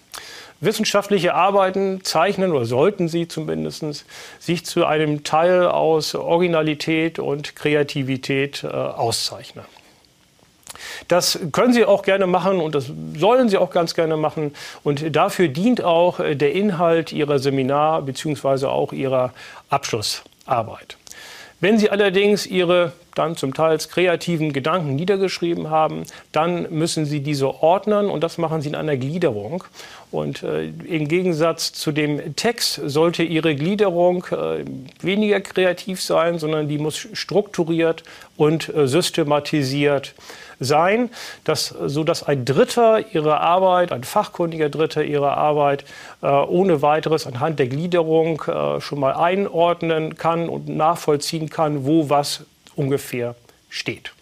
[0.63, 4.05] Wissenschaftliche Arbeiten zeichnen oder sollten sie zumindest
[4.39, 9.65] sich zu einem Teil aus Originalität und Kreativität äh, auszeichnen.
[11.07, 14.53] Das können Sie auch gerne machen und das sollen Sie auch ganz gerne machen.
[14.83, 18.65] Und dafür dient auch äh, der Inhalt Ihrer Seminar- bzw.
[18.65, 19.33] auch Ihrer
[19.69, 20.97] Abschlussarbeit.
[21.59, 27.61] Wenn Sie allerdings Ihre dann zum Teil kreativen Gedanken niedergeschrieben haben, dann müssen Sie diese
[27.61, 29.63] ordnen und das machen Sie in einer Gliederung.
[30.13, 34.63] Und äh, im Gegensatz zu dem Text sollte Ihre Gliederung äh,
[35.01, 38.03] weniger kreativ sein, sondern die muss strukturiert
[38.37, 40.13] und äh, systematisiert
[40.59, 41.09] sein,
[41.45, 45.83] dass, sodass ein Dritter ihrer Arbeit, ein fachkundiger Dritter ihrer Arbeit
[46.21, 52.11] äh, ohne weiteres anhand der Gliederung äh, schon mal einordnen kann und nachvollziehen kann, wo
[52.11, 52.43] was
[52.75, 53.33] ungefähr
[53.67, 54.13] steht.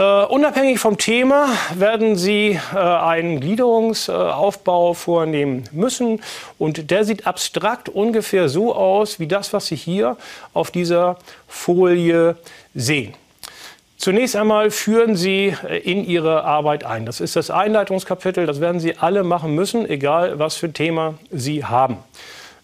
[0.00, 6.20] Uh, unabhängig vom Thema werden Sie uh, einen Gliederungsaufbau uh, vornehmen müssen.
[6.56, 10.16] Und der sieht abstrakt ungefähr so aus wie das, was Sie hier
[10.54, 11.16] auf dieser
[11.48, 12.36] Folie
[12.76, 13.14] sehen.
[13.96, 17.04] Zunächst einmal führen Sie äh, in Ihre Arbeit ein.
[17.04, 18.46] Das ist das Einleitungskapitel.
[18.46, 21.96] Das werden Sie alle machen müssen, egal was für ein Thema Sie haben.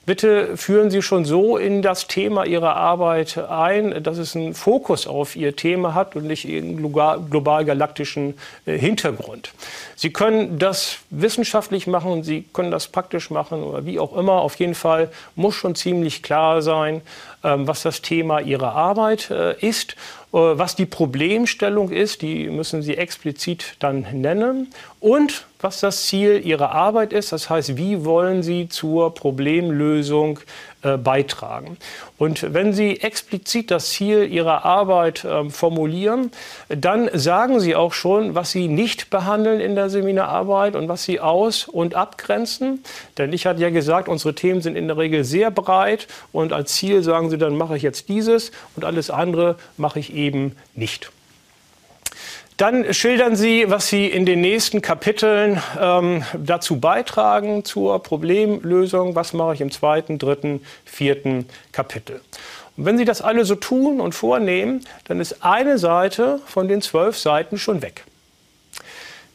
[0.06, 5.06] Bitte führen Sie schon so in das Thema Ihrer Arbeit ein, dass es einen Fokus
[5.06, 8.34] auf Ihr Thema hat und nicht einen global-galaktischen
[8.66, 9.52] äh, Hintergrund.
[9.96, 14.42] Sie können das wissenschaftlich machen, Sie können das praktisch machen oder wie auch immer.
[14.42, 17.00] Auf jeden Fall muss schon ziemlich klar sein,
[17.42, 19.96] ähm, was das Thema Ihrer Arbeit äh, ist, äh,
[20.32, 26.72] was die Problemstellung ist, die müssen Sie explizit dann nennen und was das Ziel Ihrer
[26.72, 30.38] Arbeit ist, das heißt, wie wollen Sie zur Problemlösung
[30.82, 31.78] äh, beitragen.
[32.18, 36.30] Und wenn Sie explizit das Ziel Ihrer Arbeit äh, formulieren,
[36.68, 41.20] dann sagen Sie auch schon, was Sie nicht behandeln in der Seminararbeit und was Sie
[41.20, 42.84] aus- und abgrenzen.
[43.16, 46.74] Denn ich hatte ja gesagt, unsere Themen sind in der Regel sehr breit und als
[46.74, 51.10] Ziel sagen Sie, dann mache ich jetzt dieses und alles andere mache ich eben nicht.
[52.56, 59.16] Dann schildern Sie, was Sie in den nächsten Kapiteln ähm, dazu beitragen zur Problemlösung.
[59.16, 62.20] Was mache ich im zweiten, dritten, vierten Kapitel?
[62.76, 66.80] Und wenn Sie das alle so tun und vornehmen, dann ist eine Seite von den
[66.80, 68.04] zwölf Seiten schon weg.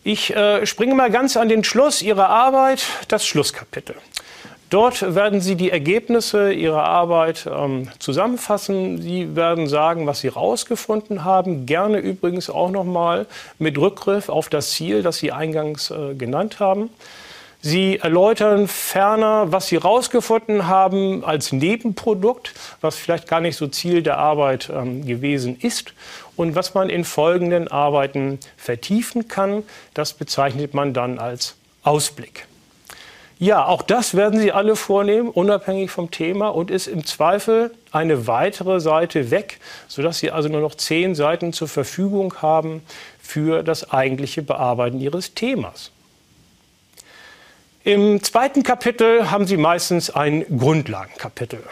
[0.06, 3.96] Ich äh, springe mal ganz an den Schluss Ihrer Arbeit, das Schlusskapitel.
[4.70, 9.02] Dort werden Sie die Ergebnisse Ihrer Arbeit ähm, zusammenfassen.
[9.02, 11.66] Sie werden sagen, was Sie herausgefunden haben.
[11.66, 13.26] Gerne übrigens auch noch mal
[13.58, 16.92] mit Rückgriff auf das Ziel, das Sie eingangs äh, genannt haben.
[17.62, 24.04] Sie erläutern ferner, was Sie herausgefunden haben als Nebenprodukt, was vielleicht gar nicht so Ziel
[24.04, 25.94] der Arbeit ähm, gewesen ist
[26.36, 29.64] und was man in folgenden Arbeiten vertiefen kann.
[29.96, 32.49] Das bezeichnet man dann als Ausblick.
[33.42, 38.28] Ja, auch das werden Sie alle vornehmen, unabhängig vom Thema und ist im Zweifel eine
[38.28, 42.84] weitere Seite weg, sodass Sie also nur noch zehn Seiten zur Verfügung haben
[43.22, 45.92] für das eigentliche Bearbeiten Ihres Themas.
[47.86, 51.64] Im zweiten Kapitel haben Sie meistens ein Grundlagenkapitel.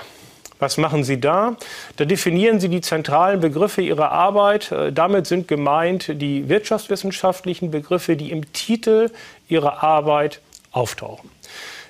[0.59, 1.57] Was machen Sie da?
[1.97, 4.71] Da definieren Sie die zentralen Begriffe Ihrer Arbeit.
[4.71, 9.11] Äh, damit sind gemeint die wirtschaftswissenschaftlichen Begriffe, die im Titel
[9.49, 10.39] Ihrer Arbeit
[10.71, 11.29] auftauchen.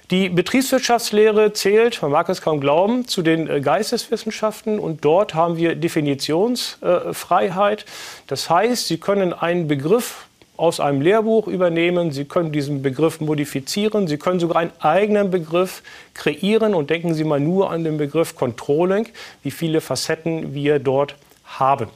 [0.09, 5.57] Die Betriebswirtschaftslehre zählt, man mag es kaum glauben, zu den äh, Geisteswissenschaften und dort haben
[5.57, 7.83] wir Definitionsfreiheit.
[8.25, 14.07] Das heißt, Sie können einen Begriff aus einem Lehrbuch übernehmen, Sie können diesen Begriff modifizieren,
[14.07, 18.33] Sie können sogar einen eigenen Begriff kreieren und denken Sie mal nur an den Begriff
[18.33, 19.09] Controlling,
[19.43, 21.89] wie viele Facetten wir dort haben.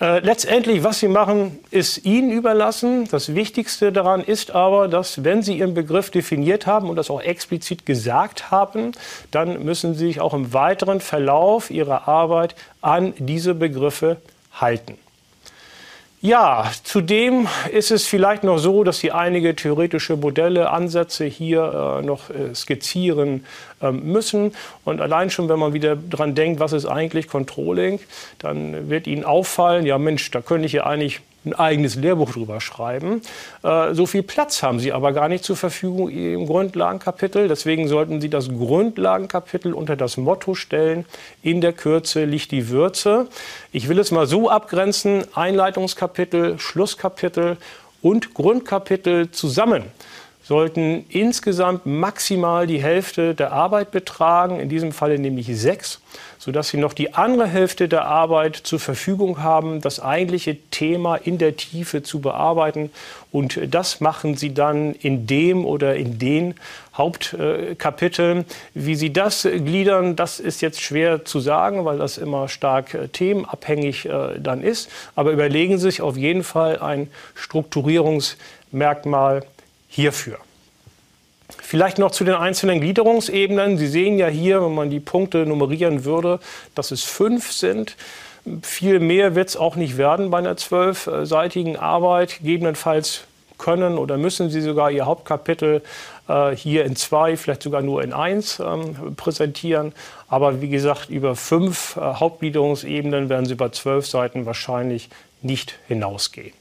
[0.00, 3.06] Äh, letztendlich, was Sie machen, ist Ihnen überlassen.
[3.10, 7.20] Das Wichtigste daran ist aber, dass wenn Sie Ihren Begriff definiert haben und das auch
[7.20, 8.92] explizit gesagt haben,
[9.30, 14.16] dann müssen Sie sich auch im weiteren Verlauf Ihrer Arbeit an diese Begriffe
[14.54, 14.96] halten.
[16.22, 22.04] Ja, zudem ist es vielleicht noch so, dass Sie einige theoretische Modelle, Ansätze hier äh,
[22.04, 23.46] noch äh, skizzieren
[23.80, 24.52] äh, müssen.
[24.84, 28.00] Und allein schon, wenn man wieder dran denkt, was ist eigentlich Controlling,
[28.38, 32.60] dann wird Ihnen auffallen, ja Mensch, da könnte ich ja eigentlich ein eigenes Lehrbuch drüber
[32.60, 33.22] schreiben.
[33.62, 37.48] Äh, so viel Platz haben Sie aber gar nicht zur Verfügung im Grundlagenkapitel.
[37.48, 41.06] Deswegen sollten Sie das Grundlagenkapitel unter das Motto stellen,
[41.42, 43.28] in der Kürze liegt die Würze.
[43.72, 47.56] Ich will es mal so abgrenzen, Einleitungskapitel, Schlusskapitel
[48.02, 49.84] und Grundkapitel zusammen
[50.50, 56.00] sollten insgesamt maximal die Hälfte der Arbeit betragen, in diesem Falle nämlich sechs
[56.40, 61.36] sodass sie noch die andere Hälfte der Arbeit zur Verfügung haben, das eigentliche Thema in
[61.36, 62.90] der Tiefe zu bearbeiten.
[63.30, 66.54] Und das machen sie dann in dem oder in den
[66.96, 68.46] Hauptkapiteln.
[68.72, 73.08] Wie sie das gliedern, das ist jetzt schwer zu sagen, weil das immer stark äh,
[73.08, 74.90] themenabhängig äh, dann ist.
[75.14, 79.42] Aber überlegen Sie sich auf jeden Fall ein Strukturierungsmerkmal
[79.90, 80.38] hierfür.
[81.58, 83.76] Vielleicht noch zu den einzelnen Gliederungsebenen.
[83.76, 86.40] Sie sehen ja hier, wenn man die Punkte nummerieren würde,
[86.74, 87.96] dass es fünf sind.
[88.62, 92.38] Viel mehr wird es auch nicht werden bei einer zwölfseitigen Arbeit.
[92.38, 93.24] Gegebenenfalls
[93.58, 95.82] können oder müssen Sie sogar Ihr Hauptkapitel
[96.28, 99.92] äh, hier in zwei, vielleicht sogar nur in eins ähm, präsentieren.
[100.28, 105.10] Aber wie gesagt, über fünf äh, Hauptgliederungsebenen werden Sie bei zwölf Seiten wahrscheinlich
[105.42, 106.59] nicht hinausgehen.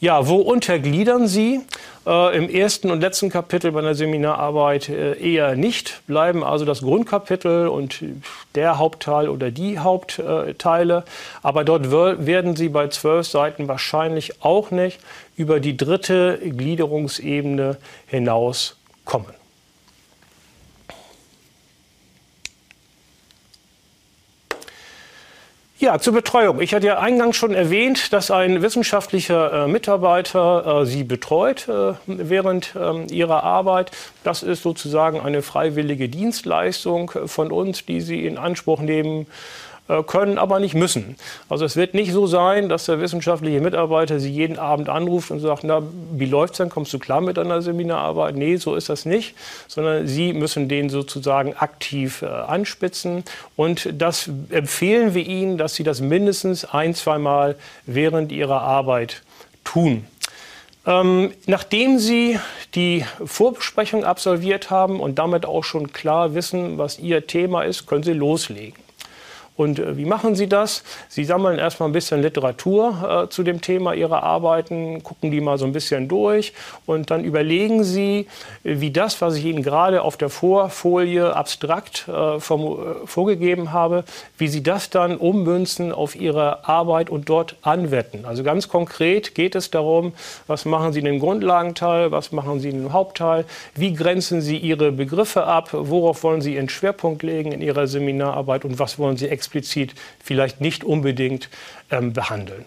[0.00, 1.60] Ja, wo untergliedern Sie?
[2.06, 6.00] Äh, Im ersten und letzten Kapitel bei der Seminararbeit äh, eher nicht.
[6.06, 8.02] Bleiben also das Grundkapitel und
[8.54, 11.04] der Hauptteil oder die Hauptteile.
[11.42, 15.00] Aber dort werden Sie bei zwölf Seiten wahrscheinlich auch nicht
[15.36, 18.78] über die dritte Gliederungsebene hinaus
[25.80, 26.60] Ja, zur Betreuung.
[26.60, 31.94] Ich hatte ja eingangs schon erwähnt, dass ein wissenschaftlicher äh, Mitarbeiter äh, Sie betreut äh,
[32.06, 33.90] während ähm, Ihrer Arbeit.
[34.22, 39.69] Das ist sozusagen eine freiwillige Dienstleistung von uns, die Sie in Anspruch nehmen äh,
[40.06, 41.16] können, aber nicht müssen.
[41.48, 45.40] Also es wird nicht so sein, dass der wissenschaftliche Mitarbeiter Sie jeden Abend anruft und
[45.40, 46.68] sagt, na, wie läuft's denn?
[46.68, 48.36] Kommst du klar mit einer Seminararbeit?
[48.36, 49.34] Nee, so ist das nicht,
[49.66, 53.24] sondern Sie müssen den sozusagen aktiv äh, anspitzen.
[53.56, 59.22] Und das empfehlen wir Ihnen, dass Sie das mindestens ein, zweimal während Ihrer Arbeit
[59.64, 60.04] tun.
[60.86, 62.38] Ähm, nachdem Sie
[62.74, 68.02] die Vorbesprechung absolviert haben und damit auch schon klar wissen, was Ihr Thema ist, können
[68.02, 68.89] Sie loslegen.
[69.56, 70.82] Und äh, wie machen Sie das?
[71.08, 75.58] Sie sammeln erstmal ein bisschen Literatur äh, zu dem Thema Ihrer Arbeiten, gucken die mal
[75.58, 76.52] so ein bisschen durch
[76.86, 78.26] und dann überlegen Sie,
[78.62, 84.04] wie das, was ich Ihnen gerade auf der Vorfolie abstrakt äh, vom, äh, vorgegeben habe,
[84.38, 88.24] wie Sie das dann ummünzen auf Ihre Arbeit und dort anwetten.
[88.24, 90.12] Also ganz konkret geht es darum,
[90.46, 94.56] was machen Sie in dem Grundlagenteil, was machen Sie in dem Hauptteil, wie grenzen Sie
[94.56, 99.16] Ihre Begriffe ab, worauf wollen Sie Ihren Schwerpunkt legen in Ihrer Seminararbeit und was wollen
[99.16, 101.48] Sie explizit vielleicht nicht unbedingt
[101.90, 102.66] ähm, behandeln.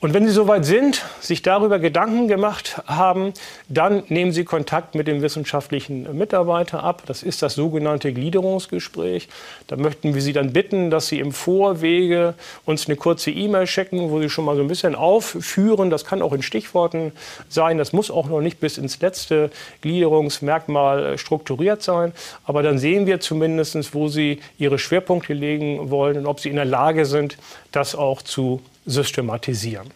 [0.00, 3.32] Und wenn Sie soweit sind, sich darüber Gedanken gemacht haben,
[3.68, 7.02] dann nehmen Sie Kontakt mit dem wissenschaftlichen Mitarbeiter ab.
[7.06, 9.28] Das ist das sogenannte Gliederungsgespräch.
[9.66, 12.34] Da möchten wir Sie dann bitten, dass Sie im Vorwege
[12.64, 15.90] uns eine kurze E-Mail schicken, wo Sie schon mal so ein bisschen aufführen.
[15.90, 17.10] Das kann auch in Stichworten
[17.48, 17.76] sein.
[17.76, 22.12] Das muss auch noch nicht bis ins letzte Gliederungsmerkmal äh, strukturiert sein.
[22.44, 26.56] Aber dann sehen wir zumindest, wo Sie Ihre Schwerpunkte legen wollen und ob Sie in
[26.56, 27.36] der Lage sind,
[27.72, 29.90] das auch zu systematisieren.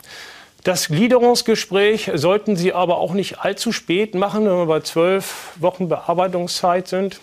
[0.64, 5.88] Das Gliederungsgespräch sollten Sie aber auch nicht allzu spät machen, wenn wir bei zwölf Wochen
[5.88, 7.20] Bearbeitungszeit sind.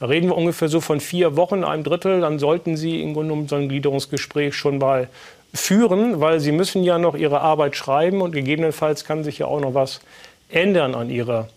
[0.00, 2.20] Da reden wir ungefähr so von vier Wochen, einem Drittel.
[2.20, 5.08] Dann sollten Sie im Grunde genommen so ein Gliederungsgespräch schon mal
[5.54, 9.60] führen, weil Sie müssen ja noch Ihre Arbeit schreiben und gegebenenfalls kann sich ja auch
[9.60, 10.00] noch was
[10.48, 11.48] ändern an Ihrer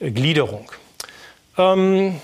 [0.00, 0.70] Gliederung.
[1.56, 2.20] Ähm,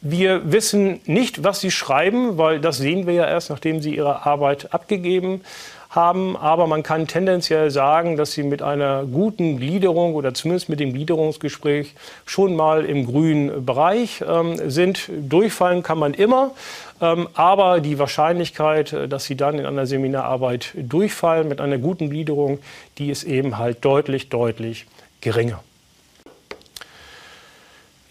[0.00, 4.26] wir wissen nicht, was Sie schreiben, weil das sehen wir ja erst, nachdem Sie Ihre
[4.26, 5.42] Arbeit abgegeben
[5.90, 6.36] haben.
[6.36, 10.92] Aber man kann tendenziell sagen, dass sie mit einer guten Gliederung oder zumindest mit dem
[10.92, 15.08] Gliederungsgespräch schon mal im grünen Bereich ähm, sind.
[15.08, 16.52] Durchfallen kann man immer.
[17.00, 22.10] Ähm, aber die Wahrscheinlichkeit, äh, dass sie dann in einer Seminararbeit durchfallen mit einer guten
[22.10, 22.60] Gliederung,
[22.98, 24.86] die ist eben halt deutlich, deutlich
[25.20, 25.60] geringer.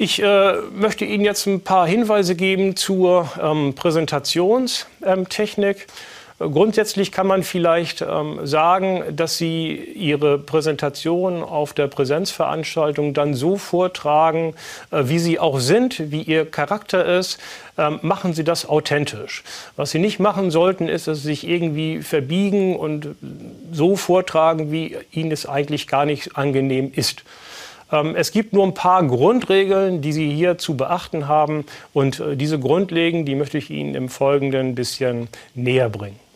[0.02, 5.88] Ich äh, möchte Ihnen jetzt ein paar Hinweise geben zur ähm, Präsentationstechnik.
[6.40, 13.58] Grundsätzlich kann man vielleicht ähm, sagen, dass Sie Ihre Präsentation auf der Präsenzveranstaltung dann so
[13.58, 14.54] vortragen,
[14.92, 17.40] äh, wie Sie auch sind, wie Ihr Charakter ist.
[17.78, 19.44] Ähm, machen Sie das authentisch.
[19.76, 23.10] Was Sie nicht machen sollten, ist, dass Sie sich irgendwie verbiegen und
[23.74, 27.24] so vortragen, wie Ihnen es eigentlich gar nicht angenehm ist.
[27.92, 31.66] Ähm, es gibt nur ein paar Grundregeln, die Sie hier zu beachten haben.
[31.92, 36.29] Und äh, diese Grundregeln, die möchte ich Ihnen im Folgenden ein bisschen näher bringen.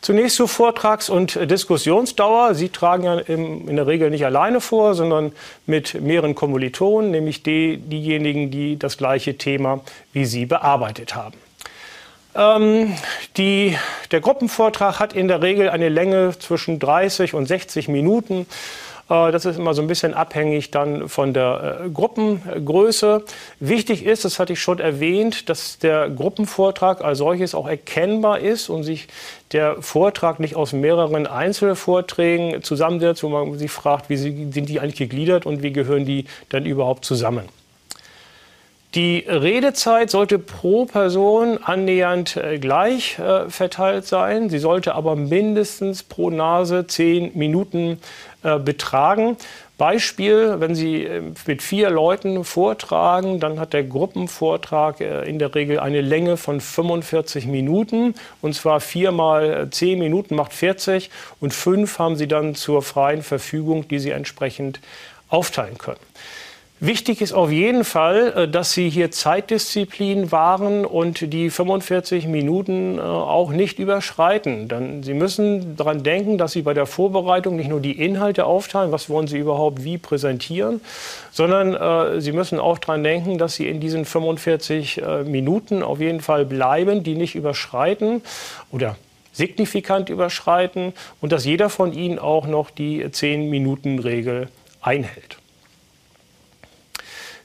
[0.00, 2.54] Zunächst zur Vortrags- und Diskussionsdauer.
[2.54, 5.32] Sie tragen ja in der Regel nicht alleine vor, sondern
[5.66, 9.80] mit mehreren Kommilitonen, nämlich die, diejenigen, die das gleiche Thema
[10.12, 11.36] wie Sie bearbeitet haben.
[12.34, 12.94] Ähm,
[13.36, 13.76] die,
[14.10, 18.46] der Gruppenvortrag hat in der Regel eine Länge zwischen 30 und 60 Minuten.
[19.10, 23.24] Äh, das ist immer so ein bisschen abhängig dann von der äh, Gruppengröße.
[23.58, 28.70] Wichtig ist, das hatte ich schon erwähnt, dass der Gruppenvortrag als solches auch erkennbar ist
[28.70, 29.08] und sich
[29.52, 34.96] der Vortrag nicht aus mehreren Einzelvorträgen zusammensetzt, wo man sich fragt, wie sind die eigentlich
[34.96, 37.59] gegliedert und wie gehören die dann überhaupt zusammen.
[38.96, 44.50] Die Redezeit sollte pro Person annähernd äh, gleich äh, verteilt sein.
[44.50, 48.00] Sie sollte aber mindestens pro Nase zehn Minuten
[48.42, 49.36] äh, betragen.
[49.78, 51.08] Beispiel, wenn Sie
[51.46, 57.46] mit vier Leuten vortragen, dann hat der Gruppenvortrag in der Regel eine Länge von 45
[57.46, 58.14] Minuten.
[58.42, 61.08] Und zwar vier mal zehn Minuten macht 40
[61.40, 64.80] und fünf haben Sie dann zur freien Verfügung, die Sie entsprechend
[65.30, 66.09] aufteilen können.
[66.82, 72.96] Wichtig ist auf jeden Fall, äh, dass Sie hier Zeitdisziplin wahren und die 45 Minuten
[72.96, 74.66] äh, auch nicht überschreiten.
[74.66, 78.92] Denn Sie müssen daran denken, dass Sie bei der Vorbereitung nicht nur die Inhalte aufteilen,
[78.92, 80.80] was wollen Sie überhaupt wie präsentieren,
[81.30, 86.20] sondern äh, Sie müssen auch daran denken, dass Sie in diesen 45 Minuten auf jeden
[86.20, 88.22] Fall bleiben, die nicht überschreiten
[88.72, 88.96] oder
[89.32, 94.48] signifikant überschreiten und dass jeder von Ihnen auch noch die 10-Minuten-Regel
[94.80, 95.39] einhält.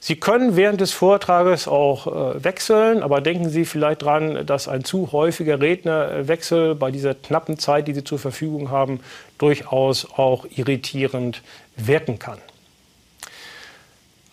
[0.06, 4.84] Sie können während des Vortrages auch äh, wechseln, aber denken Sie vielleicht daran, dass ein
[4.84, 9.00] zu häufiger Rednerwechsel bei dieser knappen Zeit, die Sie zur Verfügung haben,
[9.36, 11.42] durchaus auch irritierend
[11.74, 12.38] wirken kann.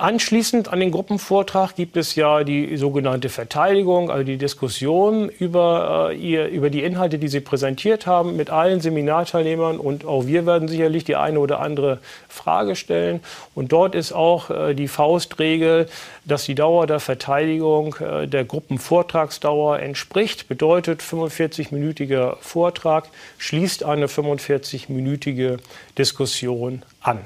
[0.03, 6.17] Anschließend an den Gruppenvortrag gibt es ja die sogenannte Verteidigung, also die Diskussion über, äh,
[6.17, 9.79] ihr, über die Inhalte, die Sie präsentiert haben, mit allen Seminarteilnehmern.
[9.79, 13.21] Und auch wir werden sicherlich die eine oder andere Frage stellen.
[13.55, 15.87] Und dort ist auch äh, die Faustregel,
[16.25, 20.49] dass die Dauer der Verteidigung äh, der Gruppenvortragsdauer entspricht.
[20.49, 23.05] Bedeutet, 45-minütiger Vortrag
[23.37, 25.59] schließt eine 45-minütige
[25.97, 27.19] Diskussion an.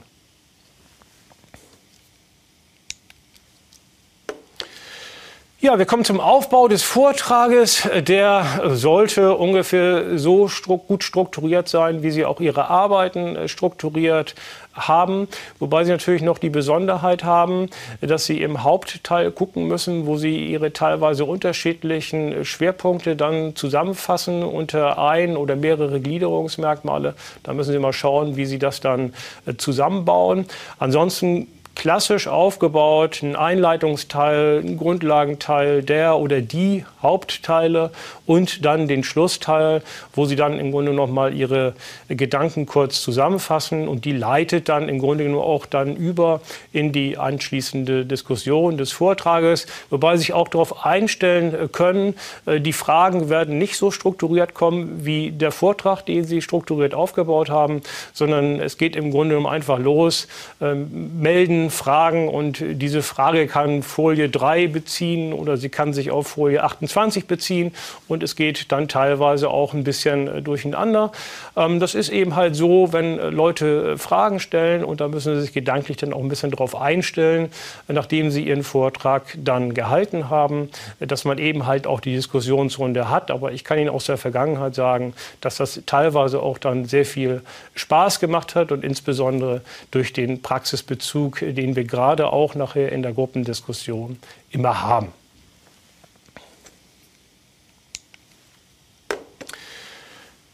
[5.59, 7.89] Ja, wir kommen zum Aufbau des Vortrages.
[7.95, 8.45] Der
[8.75, 10.47] sollte ungefähr so
[10.87, 14.35] gut strukturiert sein, wie Sie auch Ihre Arbeiten äh, strukturiert
[14.75, 15.27] haben.
[15.57, 20.45] Wobei Sie natürlich noch die Besonderheit haben, dass Sie im Hauptteil gucken müssen, wo Sie
[20.45, 27.15] Ihre teilweise unterschiedlichen Schwerpunkte dann zusammenfassen unter ein oder mehrere Gliederungsmerkmale.
[27.41, 29.15] Da müssen Sie mal schauen, wie Sie das dann
[29.47, 30.45] äh, zusammenbauen.
[30.77, 31.47] Ansonsten
[31.77, 37.91] klassisch aufgebaut, ein Einleitungsteil, ein Grundlagenteil, der oder die Hauptteile
[38.25, 41.73] und dann den Schlussteil, wo Sie dann im Grunde noch mal Ihre
[42.09, 46.41] Gedanken kurz zusammenfassen und die leitet dann im Grunde genommen auch dann über
[46.73, 52.15] in die anschließende Diskussion des Vortrages, wobei Sie sich auch darauf einstellen können,
[52.47, 57.51] äh, die Fragen werden nicht so strukturiert kommen wie der Vortrag, den Sie strukturiert aufgebaut
[57.51, 60.27] haben, sondern es geht im Grunde genommen einfach los,
[60.59, 61.21] ähm,
[61.69, 67.27] Fragen und diese Frage kann Folie 3 beziehen oder sie kann sich auf Folie 28
[67.27, 67.73] beziehen
[68.07, 71.11] und es geht dann teilweise auch ein bisschen äh, durcheinander.
[71.55, 75.35] Ähm, das ist eben halt so, wenn äh, Leute äh, Fragen stellen und da müssen
[75.35, 77.49] sie sich gedanklich dann auch ein bisschen darauf einstellen,
[77.87, 83.31] nachdem sie ihren Vortrag dann gehalten haben, dass man eben halt auch die Diskussionsrunde hat.
[83.31, 87.41] Aber ich kann Ihnen aus der Vergangenheit sagen, dass das teilweise auch dann sehr viel
[87.75, 89.61] Spaß gemacht hat und insbesondere
[89.91, 94.19] durch den Praxisbezug, den wir gerade auch nachher in der Gruppendiskussion
[94.51, 95.11] immer haben.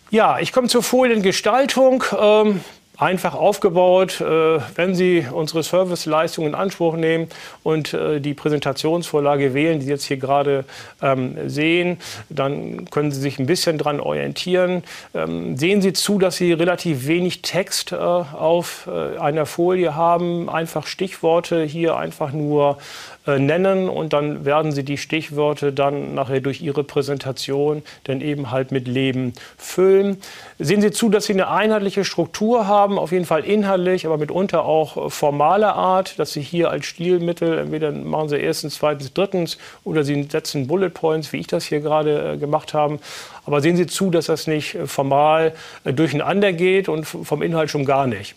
[0.10, 2.04] Ja, ich komme zur Foliengestaltung.
[2.18, 2.64] Ähm,
[2.98, 4.22] einfach aufgebaut.
[4.22, 7.28] Äh, wenn Sie unsere Serviceleistung in Anspruch nehmen
[7.64, 10.66] und äh, die Präsentationsvorlage wählen, die Sie jetzt hier gerade
[11.02, 11.98] ähm, sehen,
[12.30, 14.84] dann können Sie sich ein bisschen daran orientieren.
[15.14, 18.88] Ähm, sehen Sie zu, dass Sie relativ wenig Text äh, auf
[19.20, 20.50] einer Folie haben.
[20.50, 22.78] Einfach Stichworte hier einfach nur
[23.26, 28.72] nennen und dann werden Sie die Stichworte dann nachher durch Ihre Präsentation dann eben halt
[28.72, 30.22] mit Leben füllen.
[30.60, 34.18] Sehen Sie zu, dass Sie eine einheitliche Struktur haben haben, auf jeden Fall inhaltlich, aber
[34.18, 39.58] mitunter auch formaler Art, dass Sie hier als Stilmittel, entweder machen Sie erstens, zweitens, drittens
[39.86, 43.00] oder Sie setzen Bullet Points, wie ich das hier gerade äh, gemacht habe.
[43.46, 45.54] Aber sehen Sie zu, dass das nicht äh, formal
[45.86, 48.36] äh, durcheinander geht und vom Inhalt schon gar nicht.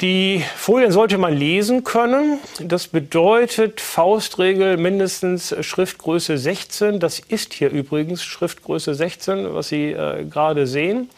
[0.00, 2.38] Die Folien sollte man lesen können.
[2.60, 7.00] Das bedeutet Faustregel mindestens Schriftgröße 16.
[7.00, 11.10] Das ist hier übrigens Schriftgröße 16, was Sie äh, gerade sehen.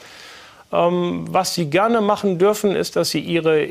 [0.73, 3.62] Ähm, was Sie gerne machen dürfen, ist, dass Sie Ihre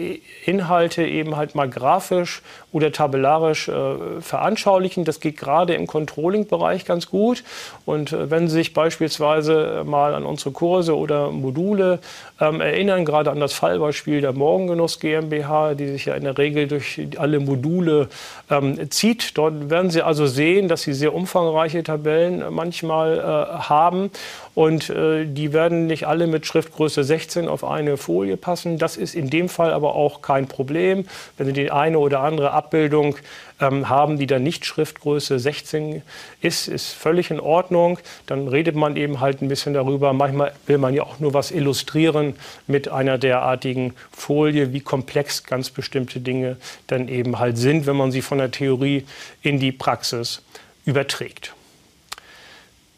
[0.46, 2.42] Inhalte eben halt mal grafisch
[2.72, 5.06] oder tabellarisch äh, veranschaulichen.
[5.06, 7.44] Das geht gerade im Controlling-Bereich ganz gut.
[7.86, 12.00] Und äh, wenn Sie sich beispielsweise mal an unsere Kurse oder Module
[12.40, 16.68] ähm, erinnern, gerade an das Fallbeispiel der Morgengenuss GmbH, die sich ja in der Regel
[16.68, 18.10] durch alle Module
[18.50, 24.12] ähm, zieht, dort werden Sie also sehen, dass Sie sehr umfangreiche Tabellen manchmal äh, haben.
[24.54, 28.78] Und äh, die werden nicht alle mit Schriftgröße 16 auf eine Folie passen.
[28.78, 31.06] Das ist in dem Fall aber auch kein Problem.
[31.38, 33.16] Wenn Sie die eine oder andere Abbildung
[33.62, 36.02] ähm, haben, die dann nicht Schriftgröße 16
[36.42, 38.00] ist, ist völlig in Ordnung.
[38.26, 40.12] Dann redet man eben halt ein bisschen darüber.
[40.12, 42.36] Manchmal will man ja auch nur was illustrieren
[42.68, 46.58] mit einer derartigen Folie, wie komplex ganz bestimmte Dinge
[46.88, 49.06] dann eben halt sind, wenn man sie von der Theorie
[49.42, 50.42] in die Praxis
[50.86, 51.54] überträgt.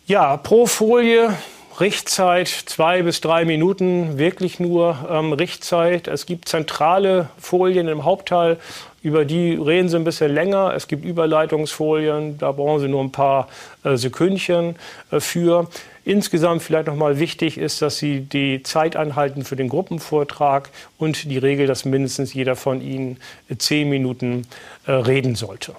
[0.08, 1.38] Ja, pro Folie
[1.82, 6.08] Richtzeit zwei bis drei Minuten, wirklich nur ähm, Richtzeit.
[6.08, 8.58] Es gibt zentrale Folien im Hauptteil,
[9.02, 10.74] über die reden Sie ein bisschen länger.
[10.76, 13.48] Es gibt Überleitungsfolien, da brauchen Sie nur ein paar
[13.84, 14.76] äh, Sekündchen
[15.10, 15.68] äh, für.
[16.06, 20.70] Insgesamt vielleicht nochmal wichtig ist, dass Sie die Zeit anhalten für den Gruppenvortrag
[21.00, 23.18] und die Regel, dass mindestens jeder von Ihnen
[23.58, 24.46] zehn Minuten
[24.86, 25.74] äh, reden sollte.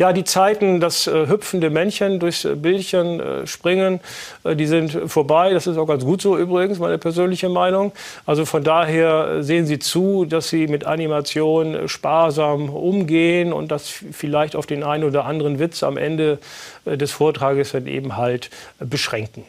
[0.00, 4.00] Ja, die Zeiten, das äh, hüpfende Männchen durchs äh, Bildchen äh, springen,
[4.44, 5.52] äh, die sind vorbei.
[5.52, 7.92] Das ist auch ganz gut so übrigens, meine persönliche Meinung.
[8.24, 13.70] Also von daher äh, sehen Sie zu, dass Sie mit Animation äh, sparsam umgehen und
[13.70, 16.38] das vielleicht auf den einen oder anderen Witz am Ende
[16.86, 18.48] des Vortrages dann eben halt
[18.78, 19.44] beschränken.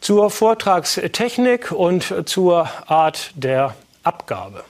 [0.00, 3.74] Zur Vortragstechnik und zur Art der
[4.04, 4.64] Abgabe.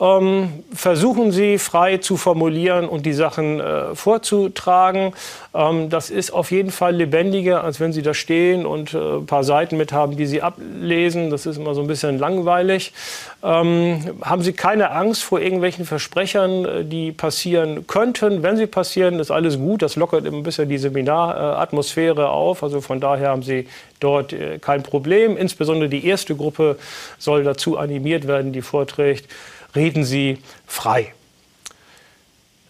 [0.00, 5.12] Ähm, versuchen Sie frei zu formulieren und die Sachen äh, vorzutragen.
[5.52, 9.26] Ähm, das ist auf jeden Fall lebendiger, als wenn Sie da stehen und äh, ein
[9.26, 11.28] paar Seiten mit haben, die Sie ablesen.
[11.28, 12.94] Das ist immer so ein bisschen langweilig.
[13.42, 18.42] Ähm, haben Sie keine Angst vor irgendwelchen Versprechern, äh, die passieren könnten.
[18.42, 19.82] Wenn sie passieren, ist alles gut.
[19.82, 22.62] Das lockert ein bisschen die Seminaratmosphäre auf.
[22.62, 23.66] Also von daher haben Sie
[24.00, 25.36] dort äh, kein Problem.
[25.36, 26.78] Insbesondere die erste Gruppe
[27.18, 29.28] soll dazu animiert werden, die vorträgt
[29.74, 31.12] reden Sie frei.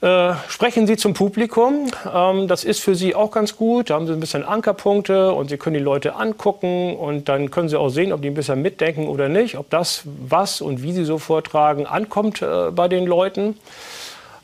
[0.03, 1.91] Äh, sprechen Sie zum Publikum.
[2.11, 3.91] Ähm, das ist für Sie auch ganz gut.
[3.91, 7.69] Da haben Sie ein bisschen Ankerpunkte und Sie können die Leute angucken und dann können
[7.69, 10.93] Sie auch sehen, ob die ein bisschen mitdenken oder nicht, ob das, was und wie
[10.93, 13.59] Sie so vortragen, ankommt äh, bei den Leuten.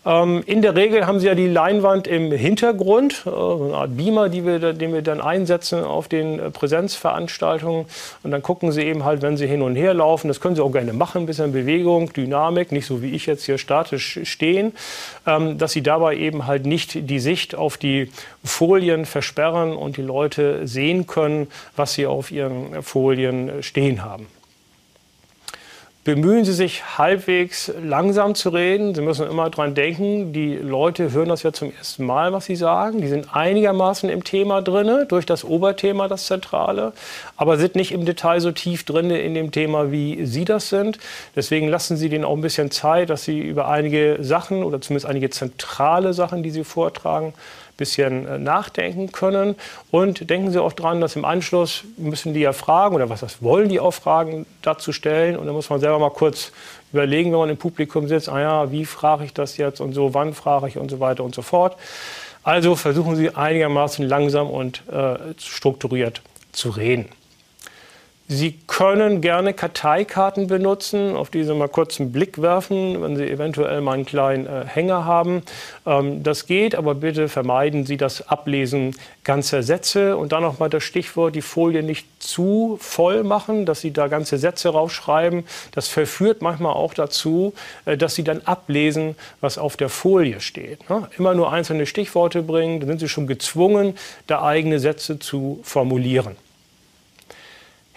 [0.07, 4.33] Ähm, in der Regel haben Sie ja die Leinwand im Hintergrund, äh, eine Art Beamer,
[4.33, 7.87] wir, den wir dann einsetzen auf den äh, Präsenzveranstaltungen.
[8.23, 10.63] Und dann gucken Sie eben halt, wenn Sie hin und her laufen, das können Sie
[10.63, 14.73] auch gerne machen, ein bisschen Bewegung, Dynamik, nicht so wie ich jetzt hier statisch stehen,
[15.27, 18.13] ähm, dass Sie dabei eben halt nicht die Sicht auf die
[18.45, 24.29] Folien versperren und die Leute sehen können, was Sie auf Ihren Folien stehen haben
[26.07, 28.95] bemühen Sie sich halbwegs langsam zu reden.
[28.95, 32.55] Sie müssen immer dran denken, die Leute hören das ja zum ersten Mal, was Sie
[32.55, 33.01] sagen.
[33.01, 36.93] Die sind einigermaßen im Thema drin, durch das Oberthema, das Zentrale,
[37.37, 41.01] aber sind nicht im Detail so tief drin in dem Thema, wie Sie das sind.
[41.35, 45.07] Deswegen lassen Sie denen auch ein bisschen Zeit, dass Sie über einige Sachen oder zumindest
[45.07, 47.35] einige zentrale Sachen, die Sie vortragen,
[47.77, 49.57] bisschen äh, nachdenken können.
[49.91, 53.43] Und denken Sie auch dran, dass im Anschluss müssen die ja fragen oder was das
[53.43, 55.37] wollen die auch Fragen dazu stellen.
[55.37, 56.53] Und dann muss man selber mal kurz
[56.93, 60.15] überlegen, wenn man im Publikum sitzt, ah ja, wie frage ich das jetzt und so,
[60.15, 61.77] wann frage ich und so weiter und so fort.
[62.43, 66.23] Also versuchen Sie einigermaßen langsam und äh, strukturiert
[66.53, 67.07] zu reden.
[68.29, 73.25] Sie können gerne Karteikarten benutzen, auf die Sie mal kurz einen Blick werfen, wenn Sie
[73.25, 75.43] eventuell mal einen kleinen äh, Hänger haben.
[75.87, 80.17] Ähm, das geht, aber bitte vermeiden Sie das Ablesen ganzer Sätze.
[80.17, 84.09] Und dann noch mal das Stichwort, die Folie nicht zu voll machen, dass Sie da
[84.09, 85.45] ganze Sätze raufschreiben.
[85.71, 87.55] Das verführt manchmal auch dazu,
[87.85, 90.91] äh, dass Sie dann ablesen, was auf der Folie steht.
[90.91, 91.09] Ne?
[91.17, 93.97] Immer nur einzelne Stichworte bringen, dann sind Sie schon gezwungen,
[94.27, 96.35] da eigene Sätze zu formulieren.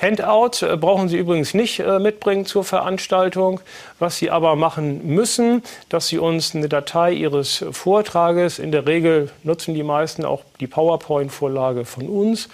[0.01, 3.59] Handout äh, brauchen Sie übrigens nicht äh, mitbringen zur Veranstaltung.
[3.99, 9.29] Was Sie aber machen müssen, dass Sie uns eine Datei Ihres Vortrages, in der Regel
[9.43, 12.47] nutzen die meisten auch die PowerPoint-Vorlage von uns,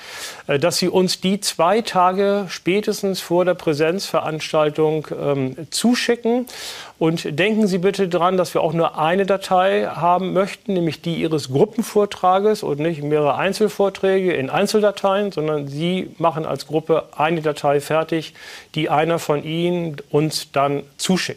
[0.47, 6.47] äh, dass Sie uns die zwei Tage spätestens vor der Präsenzveranstaltung ähm, zuschicken.
[6.97, 11.15] Und denken Sie bitte daran, dass wir auch nur eine Datei haben möchten, nämlich die
[11.15, 17.81] Ihres Gruppenvortrages und nicht mehrere Einzelvorträge in Einzeldateien, sondern Sie machen als Gruppe eine Datei
[17.81, 18.33] fertig,
[18.75, 21.34] die einer von Ihnen uns dann zuschickt.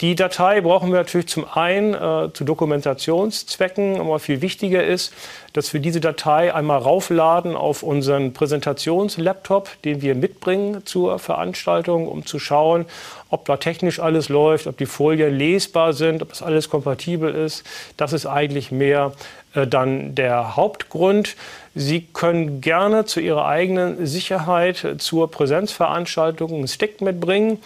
[0.00, 5.12] Die Datei brauchen wir natürlich zum einen äh, zu Dokumentationszwecken, aber viel wichtiger ist,
[5.54, 12.24] dass wir diese Datei einmal raufladen auf unseren Präsentationslaptop, den wir mitbringen zur Veranstaltung, um
[12.24, 12.86] zu schauen,
[13.28, 17.64] ob da technisch alles läuft, ob die Folien lesbar sind, ob das alles kompatibel ist.
[17.96, 19.14] Das ist eigentlich mehr
[19.54, 21.34] äh, dann der Hauptgrund.
[21.74, 27.58] Sie können gerne zu Ihrer eigenen Sicherheit zur Präsenzveranstaltung einen Stick mitbringen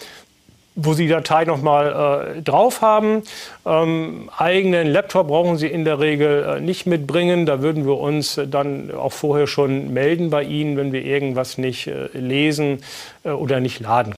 [0.75, 3.23] wo Sie die Datei nochmal äh, drauf haben.
[3.65, 7.45] Ähm, eigenen Laptop brauchen Sie in der Regel äh, nicht mitbringen.
[7.45, 11.87] Da würden wir uns dann auch vorher schon melden bei Ihnen, wenn wir irgendwas nicht
[11.87, 12.83] äh, lesen
[13.23, 14.15] äh, oder nicht laden.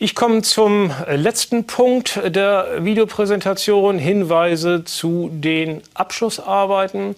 [0.00, 7.16] Ich komme zum äh, letzten Punkt der Videopräsentation, Hinweise zu den Abschlussarbeiten.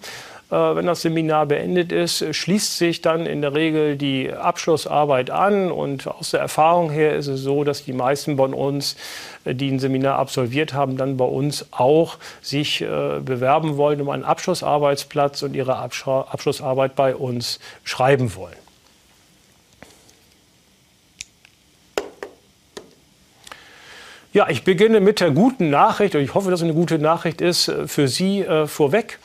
[0.51, 5.71] Wenn das Seminar beendet ist, schließt sich dann in der Regel die Abschlussarbeit an.
[5.71, 8.97] Und aus der Erfahrung her ist es so, dass die meisten von uns,
[9.45, 15.41] die ein Seminar absolviert haben, dann bei uns auch sich bewerben wollen um einen Abschlussarbeitsplatz
[15.41, 18.61] und ihre Abschlussarbeit bei uns schreiben wollen.
[24.33, 27.41] Ja, ich beginne mit der guten Nachricht und ich hoffe, dass es eine gute Nachricht
[27.41, 29.19] ist äh, für Sie äh, vorweg.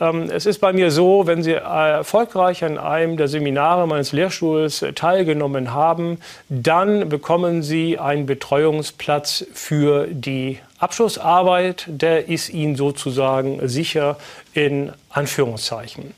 [0.00, 4.82] Ähm, es ist bei mir so, wenn Sie erfolgreich an einem der Seminare meines Lehrstuhls
[4.82, 6.18] äh, teilgenommen haben,
[6.48, 11.84] dann bekommen Sie einen Betreuungsplatz für die Abschlussarbeit.
[11.88, 14.16] Der ist Ihnen sozusagen sicher
[14.54, 16.14] in Anführungszeichen.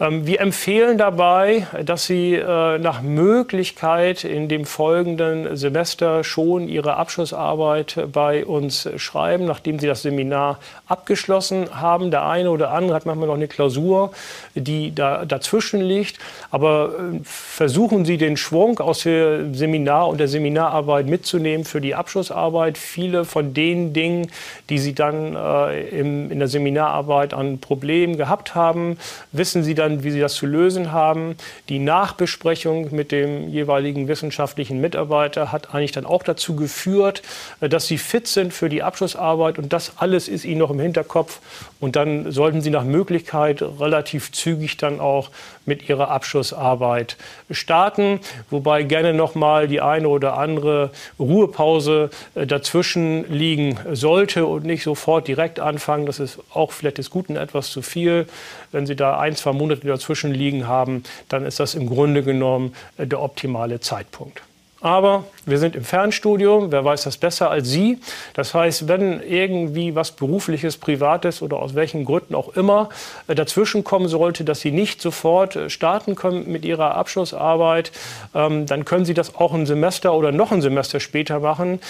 [0.00, 6.96] Ähm, wir empfehlen dabei, dass Sie äh, nach Möglichkeit in dem folgenden Semester schon Ihre
[6.96, 12.12] Abschlussarbeit bei uns schreiben, nachdem Sie das Seminar abgeschlossen haben.
[12.12, 14.12] Der eine oder andere hat manchmal noch eine Klausur,
[14.54, 16.18] die da dazwischen liegt.
[16.52, 21.96] Aber äh, versuchen Sie den Schwung aus dem Seminar und der Seminararbeit mitzunehmen für die
[21.96, 22.78] Abschlussarbeit.
[22.78, 24.30] Viele von den Dingen,
[24.70, 28.96] die Sie dann äh, in der Seminararbeit an Problemen gehabt haben,
[29.32, 31.36] wissen Sie dann dann, wie sie das zu lösen haben.
[31.68, 37.22] Die Nachbesprechung mit dem jeweiligen wissenschaftlichen Mitarbeiter hat eigentlich dann auch dazu geführt,
[37.60, 40.80] äh, dass sie fit sind für die Abschlussarbeit und das alles ist ihnen noch im
[40.80, 41.40] Hinterkopf.
[41.80, 45.30] Und dann sollten sie nach Möglichkeit relativ zügig dann auch
[45.64, 47.16] mit ihrer Abschlussarbeit
[47.50, 48.20] starten,
[48.50, 54.82] wobei gerne noch mal die eine oder andere Ruhepause äh, dazwischen liegen sollte und nicht
[54.82, 56.06] sofort direkt anfangen.
[56.06, 58.26] Das ist auch vielleicht des Guten etwas zu viel.
[58.72, 62.74] Wenn Sie da ein, zwei Monate dazwischen liegen haben, dann ist das im Grunde genommen
[62.96, 64.42] äh, der optimale Zeitpunkt.
[64.80, 67.98] Aber wir sind im Fernstudium, wer weiß das besser als Sie.
[68.34, 72.88] Das heißt, wenn irgendwie was berufliches, privates oder aus welchen Gründen auch immer
[73.26, 77.90] äh, dazwischen kommen sollte, dass Sie nicht sofort äh, starten können mit Ihrer Abschlussarbeit,
[78.34, 81.80] ähm, dann können Sie das auch ein Semester oder noch ein Semester später machen.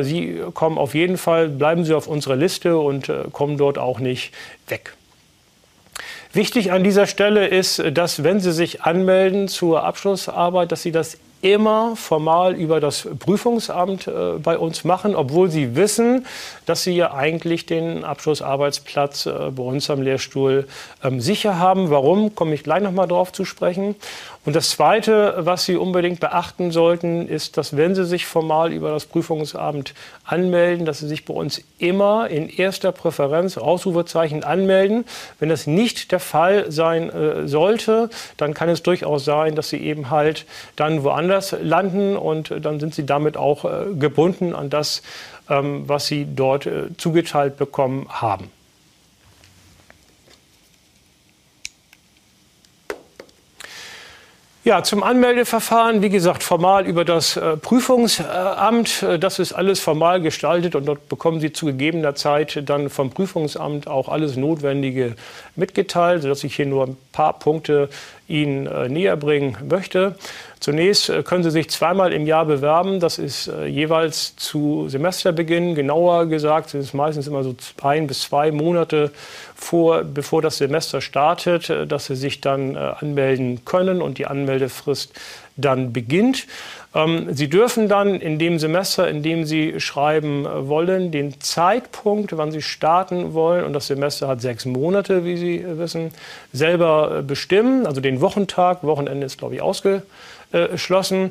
[0.00, 4.32] Sie kommen auf jeden Fall, bleiben Sie auf unserer Liste und kommen dort auch nicht
[4.68, 4.94] weg.
[6.32, 11.18] Wichtig an dieser Stelle ist, dass wenn Sie sich anmelden zur Abschlussarbeit, dass Sie das
[11.40, 16.26] immer formal über das Prüfungsamt äh, bei uns machen, obwohl sie wissen,
[16.66, 20.66] dass sie ja eigentlich den Abschlussarbeitsplatz äh, bei uns am Lehrstuhl
[21.04, 21.90] ähm, sicher haben.
[21.90, 23.94] Warum, komme ich gleich noch mal drauf zu sprechen.
[24.48, 28.90] Und das Zweite, was Sie unbedingt beachten sollten, ist, dass wenn Sie sich formal über
[28.90, 29.92] das Prüfungsamt
[30.24, 35.04] anmelden, dass Sie sich bei uns immer in erster Präferenz Ausrufezeichen anmelden.
[35.38, 39.78] Wenn das nicht der Fall sein äh, sollte, dann kann es durchaus sein, dass Sie
[39.78, 40.46] eben halt
[40.76, 45.02] dann woanders woanders landen und äh, dann sind sie damit auch äh, gebunden an das,
[45.48, 48.50] ähm, was sie dort äh, zugeteilt bekommen haben.
[54.68, 59.02] Ja, zum Anmeldeverfahren, wie gesagt, formal über das äh, Prüfungsamt.
[59.18, 63.88] Das ist alles formal gestaltet und dort bekommen Sie zu gegebener Zeit dann vom Prüfungsamt
[63.88, 65.14] auch alles Notwendige
[65.56, 67.88] mitgeteilt, sodass ich hier nur ein paar Punkte
[68.28, 70.14] Ihnen äh, näher bringen möchte.
[70.60, 73.00] Zunächst äh, können Sie sich zweimal im Jahr bewerben.
[73.00, 75.74] Das ist äh, jeweils zu Semesterbeginn.
[75.74, 79.10] Genauer gesagt sind es meistens immer so ein bis zwei Monate
[79.54, 85.12] vor, bevor das Semester startet, dass Sie sich dann anmelden können und die Anmeldefrist
[85.58, 86.46] dann beginnt.
[86.94, 92.36] Ähm, Sie dürfen dann in dem Semester, in dem Sie schreiben äh, wollen, den Zeitpunkt,
[92.36, 96.12] wann Sie starten wollen, und das Semester hat sechs Monate, wie Sie äh, wissen,
[96.52, 97.86] selber äh, bestimmen.
[97.86, 101.30] Also den Wochentag, Wochenende ist, glaube ich, ausgeschlossen.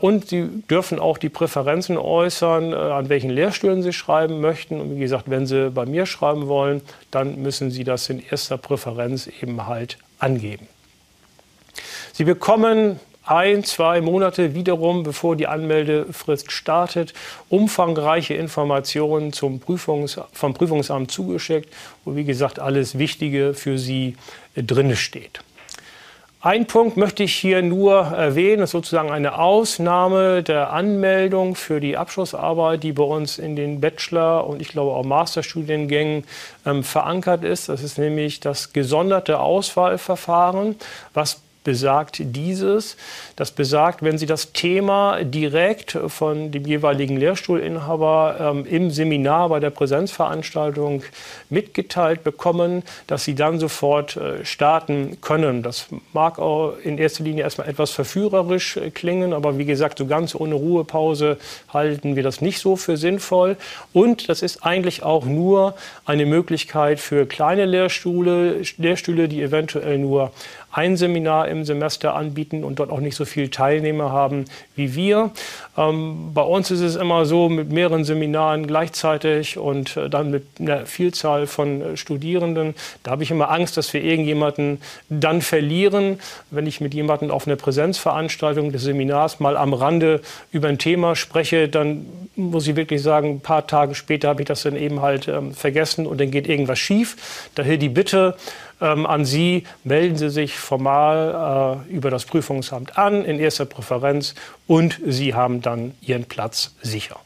[0.00, 4.80] Und Sie dürfen auch die Präferenzen äußern, an welchen Lehrstühlen Sie schreiben möchten.
[4.80, 6.80] Und wie gesagt, wenn Sie bei mir schreiben wollen,
[7.10, 10.68] dann müssen Sie das in erster Präferenz eben halt angeben.
[12.12, 12.98] Sie bekommen
[13.30, 17.12] ein, zwei Monate wiederum, bevor die Anmeldefrist startet,
[17.48, 21.72] umfangreiche Informationen zum Prüfungs-, vom Prüfungsamt zugeschickt,
[22.04, 24.16] wo wie gesagt alles Wichtige für Sie
[24.56, 25.40] drin steht.
[26.40, 31.80] Ein Punkt möchte ich hier nur erwähnen, das ist sozusagen eine Ausnahme der Anmeldung für
[31.80, 36.22] die Abschlussarbeit, die bei uns in den Bachelor- und ich glaube auch Masterstudiengängen
[36.64, 37.68] ähm, verankert ist.
[37.68, 40.76] Das ist nämlich das gesonderte Auswahlverfahren,
[41.12, 42.96] was besagt dieses.
[43.36, 49.60] Das besagt, wenn Sie das Thema direkt von dem jeweiligen Lehrstuhlinhaber ähm, im Seminar bei
[49.60, 51.02] der Präsenzveranstaltung
[51.50, 55.62] mitgeteilt bekommen, dass Sie dann sofort äh, starten können.
[55.62, 60.06] Das mag auch in erster Linie erstmal etwas verführerisch äh, klingen, aber wie gesagt, so
[60.06, 61.36] ganz ohne Ruhepause
[61.70, 63.58] halten wir das nicht so für sinnvoll.
[63.92, 65.74] Und das ist eigentlich auch nur
[66.06, 70.32] eine Möglichkeit für kleine Lehrstühle, Lehrstühle, die eventuell nur
[70.78, 74.44] ein Seminar im Semester anbieten und dort auch nicht so viele Teilnehmer haben
[74.76, 75.32] wie wir.
[75.76, 80.44] Ähm, bei uns ist es immer so mit mehreren Seminaren gleichzeitig und äh, dann mit
[80.60, 82.76] einer Vielzahl von äh, Studierenden.
[83.02, 86.20] Da habe ich immer Angst, dass wir irgendjemanden dann verlieren,
[86.52, 90.20] wenn ich mit jemandem auf einer Präsenzveranstaltung des Seminars mal am Rande
[90.52, 92.06] über ein Thema spreche, dann
[92.36, 95.52] muss ich wirklich sagen, ein paar Tage später habe ich das dann eben halt ähm,
[95.54, 97.16] vergessen und dann geht irgendwas schief.
[97.56, 98.36] Daher die Bitte,
[98.80, 104.34] ähm, an Sie, melden Sie sich formal äh, über das Prüfungsamt an in erster Präferenz
[104.66, 107.18] und Sie haben dann Ihren Platz sicher.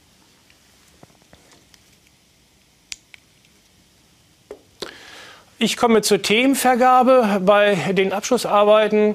[5.58, 9.14] Ich komme zur Themenvergabe bei den Abschlussarbeiten.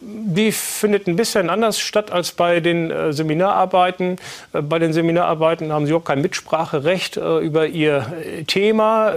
[0.00, 4.16] Die findet ein bisschen anders statt als bei den äh, Seminararbeiten.
[4.52, 8.06] Äh, bei den Seminararbeiten haben Sie auch kein Mitspracherecht äh, über Ihr
[8.46, 9.14] Thema.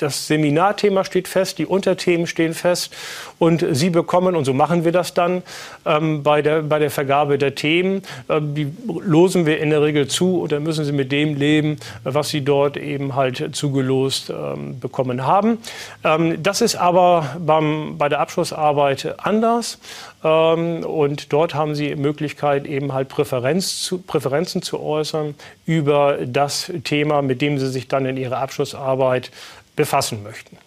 [0.00, 2.92] Das Seminarthema steht fest, die Unterthemen stehen fest
[3.38, 5.42] und Sie bekommen, und so machen wir das dann
[5.86, 10.40] ähm, bei, der, bei der Vergabe der Themen, die losen wir in der Regel zu
[10.40, 15.26] und dann müssen Sie mit dem leben, was Sie dort eben halt zugelost ähm, bekommen
[15.26, 15.58] haben.
[16.04, 19.78] Ähm, das ist aber beim, bei der Abschlussarbeit anders.
[20.22, 25.34] Ähm, und dort haben Sie Möglichkeit, eben halt Präferenz zu, Präferenzen zu äußern
[25.66, 29.30] über das Thema, mit dem Sie sich dann in Ihrer Abschlussarbeit
[29.76, 30.58] befassen möchten.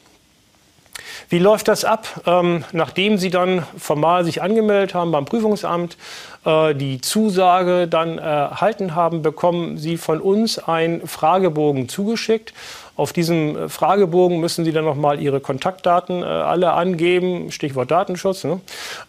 [1.29, 2.21] Wie läuft das ab?
[2.25, 5.97] Ähm, nachdem Sie dann formal sich angemeldet haben beim Prüfungsamt,
[6.45, 12.53] äh, die Zusage dann erhalten haben, bekommen Sie von uns einen Fragebogen zugeschickt.
[12.95, 18.43] Auf diesem äh, Fragebogen müssen Sie dann nochmal Ihre Kontaktdaten äh, alle angeben, Stichwort Datenschutz.
[18.43, 18.61] Ne?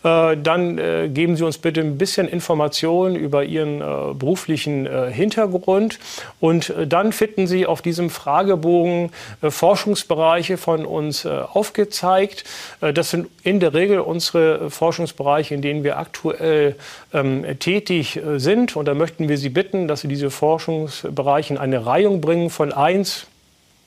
[0.02, 0.76] Äh, dann
[1.12, 3.78] geben Sie uns bitte ein bisschen Informationen über Ihren
[4.18, 5.98] beruflichen Hintergrund
[6.40, 9.10] und dann finden Sie auf diesem Fragebogen
[9.42, 12.44] Forschungsbereiche von uns aufgezeigt.
[12.80, 16.76] das sind in der Regel unsere Forschungsbereiche, in denen wir aktuell
[17.12, 18.76] ähm, tätig sind.
[18.76, 22.72] Und da möchten wir Sie bitten, dass Sie diese Forschungsbereiche in eine Reihung bringen von
[22.72, 23.26] 1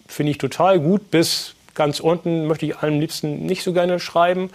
[0.08, 4.50] finde ich total gut, bis ganz unten möchte ich am liebsten nicht so gerne schreiben.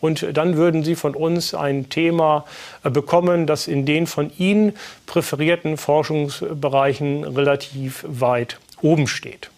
[0.00, 2.46] Und dann würden Sie von uns ein Thema
[2.84, 4.74] äh, bekommen, das in den von Ihnen
[5.06, 9.50] präferierten Forschungsbereichen relativ weit oben steht.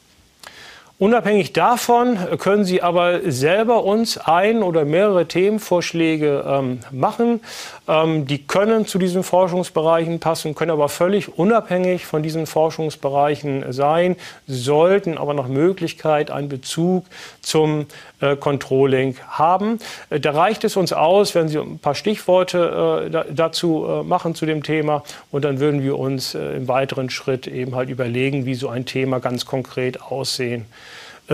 [1.00, 7.40] Unabhängig davon können Sie aber selber uns ein oder mehrere Themenvorschläge ähm, machen.
[7.88, 14.16] Ähm, die können zu diesen Forschungsbereichen passen, können aber völlig unabhängig von diesen Forschungsbereichen sein,
[14.46, 17.06] sollten aber nach Möglichkeit einen Bezug
[17.40, 17.86] zum
[18.20, 19.78] äh, Controlling haben.
[20.10, 24.02] Äh, da reicht es uns aus, wenn Sie ein paar Stichworte äh, da, dazu äh,
[24.02, 27.88] machen zu dem Thema und dann würden wir uns äh, im weiteren Schritt eben halt
[27.88, 30.66] überlegen, wie so ein Thema ganz konkret aussehen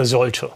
[0.05, 0.51] sollte.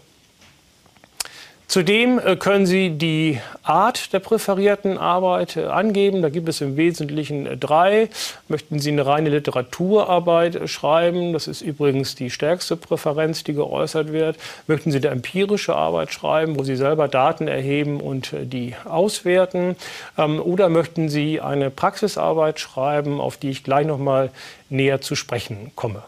[1.71, 6.21] Zudem äh, können Sie die Art der präferierten Arbeit äh, angeben.
[6.21, 8.09] Da gibt es im Wesentlichen drei.
[8.49, 11.31] Möchten Sie eine reine Literaturarbeit schreiben?
[11.31, 14.35] Das ist übrigens die stärkste Präferenz, die geäußert wird.
[14.67, 19.77] Möchten Sie eine empirische Arbeit schreiben, wo Sie selber Daten erheben und die auswerten?
[20.17, 24.29] Ähm, oder möchten Sie eine Praxisarbeit schreiben, auf die ich gleich noch mal
[24.69, 26.03] näher zu sprechen komme?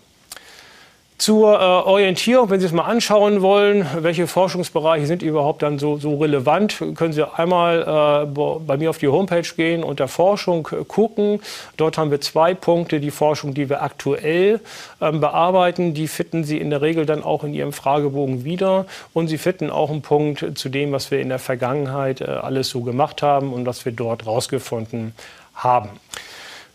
[1.17, 5.97] Zur äh, Orientierung, wenn Sie es mal anschauen wollen, welche Forschungsbereiche sind überhaupt dann so,
[5.97, 10.67] so relevant, können Sie einmal äh, bei mir auf die Homepage gehen und der Forschung
[10.71, 11.39] äh, gucken.
[11.77, 12.99] Dort haben wir zwei Punkte.
[12.99, 14.59] Die Forschung, die wir aktuell
[15.01, 18.85] ähm, bearbeiten, die finden Sie in der Regel dann auch in Ihrem Fragebogen wieder.
[19.13, 22.69] Und Sie finden auch einen Punkt zu dem, was wir in der Vergangenheit äh, alles
[22.69, 25.13] so gemacht haben und was wir dort rausgefunden
[25.55, 25.89] haben.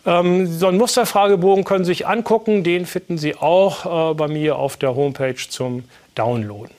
[0.07, 2.65] Ähm, so einen Musterfragebogen können Sie sich angucken.
[2.65, 5.85] Den finden Sie auch äh, bei mir auf der Homepage zum
[6.15, 6.79] Downloaden.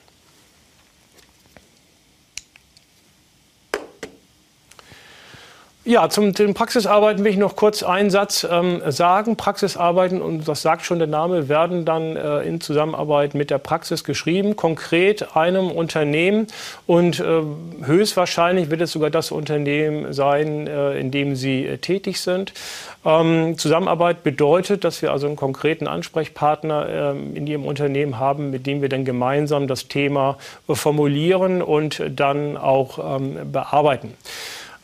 [5.90, 9.36] Ja, zum, zum Praxisarbeiten will ich noch kurz einen Satz ähm, sagen.
[9.36, 14.04] Praxisarbeiten, und das sagt schon der Name, werden dann äh, in Zusammenarbeit mit der Praxis
[14.04, 16.46] geschrieben, konkret einem Unternehmen.
[16.86, 17.42] Und äh,
[17.82, 22.52] höchstwahrscheinlich wird es sogar das Unternehmen sein, äh, in dem Sie äh, tätig sind.
[23.04, 28.66] Ähm, Zusammenarbeit bedeutet, dass wir also einen konkreten Ansprechpartner ähm, in Ihrem Unternehmen haben, mit
[28.66, 30.36] dem wir dann gemeinsam das Thema
[30.68, 34.14] formulieren und dann auch ähm, bearbeiten.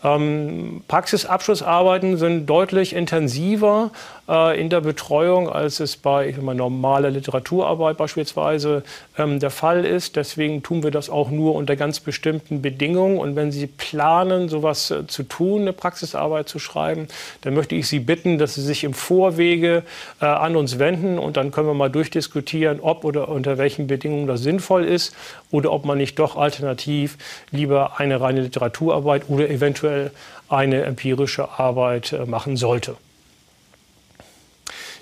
[0.02, 3.90] Ähm, Praxisabschlussarbeiten sind deutlich intensiver
[4.28, 8.82] äh, in der Betreuung, als es bei ich mal, normaler Literaturarbeit beispielsweise
[9.18, 10.16] ähm, der Fall ist.
[10.16, 13.18] Deswegen tun wir das auch nur unter ganz bestimmten Bedingungen.
[13.18, 17.08] Und wenn Sie planen, sowas äh, zu tun, eine Praxisarbeit zu schreiben,
[17.42, 19.82] dann möchte ich Sie bitten, dass Sie sich im Vorwege
[20.20, 24.26] äh, an uns wenden und dann können wir mal durchdiskutieren, ob oder unter welchen Bedingungen
[24.26, 25.14] das sinnvoll ist
[25.50, 27.16] oder ob man nicht doch alternativ
[27.50, 30.10] lieber eine reine Literaturarbeit oder eventuell
[30.48, 32.96] eine empirische Arbeit äh, machen sollte.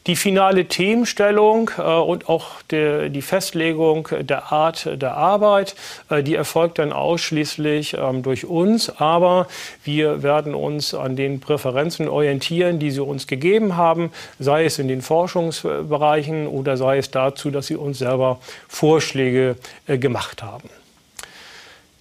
[0.07, 5.75] Die finale Themenstellung äh, und auch der, die Festlegung der Art der Arbeit,
[6.11, 8.91] äh, die erfolgt dann ausschließlich ähm, durch uns.
[9.01, 9.47] Aber
[9.83, 14.89] wir werden uns an den Präferenzen orientieren, die Sie uns gegeben haben, sei es in
[14.89, 20.69] den Forschungsbereichen oder sei es dazu, dass Sie uns selber Vorschläge äh, gemacht haben.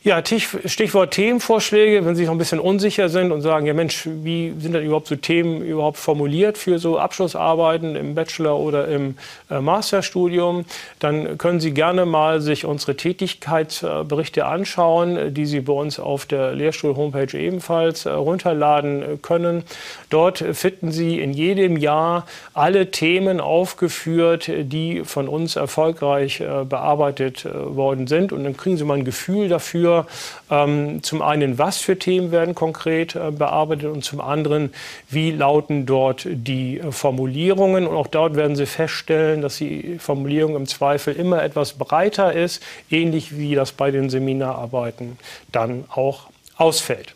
[0.05, 4.53] Ja, Stichwort Themenvorschläge, wenn Sie noch ein bisschen unsicher sind und sagen, ja Mensch, wie
[4.59, 9.15] sind denn überhaupt so Themen überhaupt formuliert für so Abschlussarbeiten im Bachelor oder im
[9.49, 10.65] äh, Masterstudium,
[10.99, 16.53] dann können Sie gerne mal sich unsere Tätigkeitsberichte anschauen, die Sie bei uns auf der
[16.53, 19.63] Lehrstuhl-Homepage ebenfalls äh, runterladen können.
[20.09, 27.45] Dort finden Sie in jedem Jahr alle Themen aufgeführt, die von uns erfolgreich äh, bearbeitet
[27.45, 28.33] worden sind.
[28.33, 30.07] Und dann kriegen Sie mal ein Gefühl dafür, für
[30.49, 34.73] ähm, zum einen, was für Themen werden konkret äh, bearbeitet und zum anderen,
[35.09, 37.87] wie lauten dort die äh, Formulierungen.
[37.87, 42.63] Und auch dort werden Sie feststellen, dass die Formulierung im Zweifel immer etwas breiter ist,
[42.89, 45.17] ähnlich wie das bei den Seminararbeiten
[45.51, 46.27] dann auch
[46.57, 47.15] ausfällt.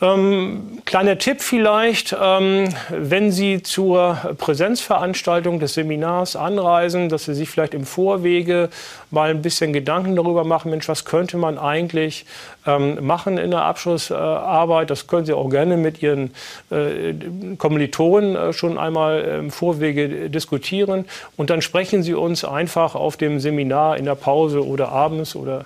[0.00, 7.50] Ähm, kleiner Tipp vielleicht, ähm, wenn Sie zur Präsenzveranstaltung des Seminars anreisen, dass Sie sich
[7.50, 8.68] vielleicht im Vorwege
[9.10, 12.26] mal ein bisschen Gedanken darüber machen, Mensch, was könnte man eigentlich
[12.64, 14.88] ähm, machen in der Abschlussarbeit.
[14.88, 16.30] Das können Sie auch gerne mit Ihren
[16.70, 17.14] äh,
[17.56, 21.06] Kommilitonen äh, schon einmal im Vorwege diskutieren.
[21.36, 25.64] Und dann sprechen Sie uns einfach auf dem Seminar in der Pause oder abends oder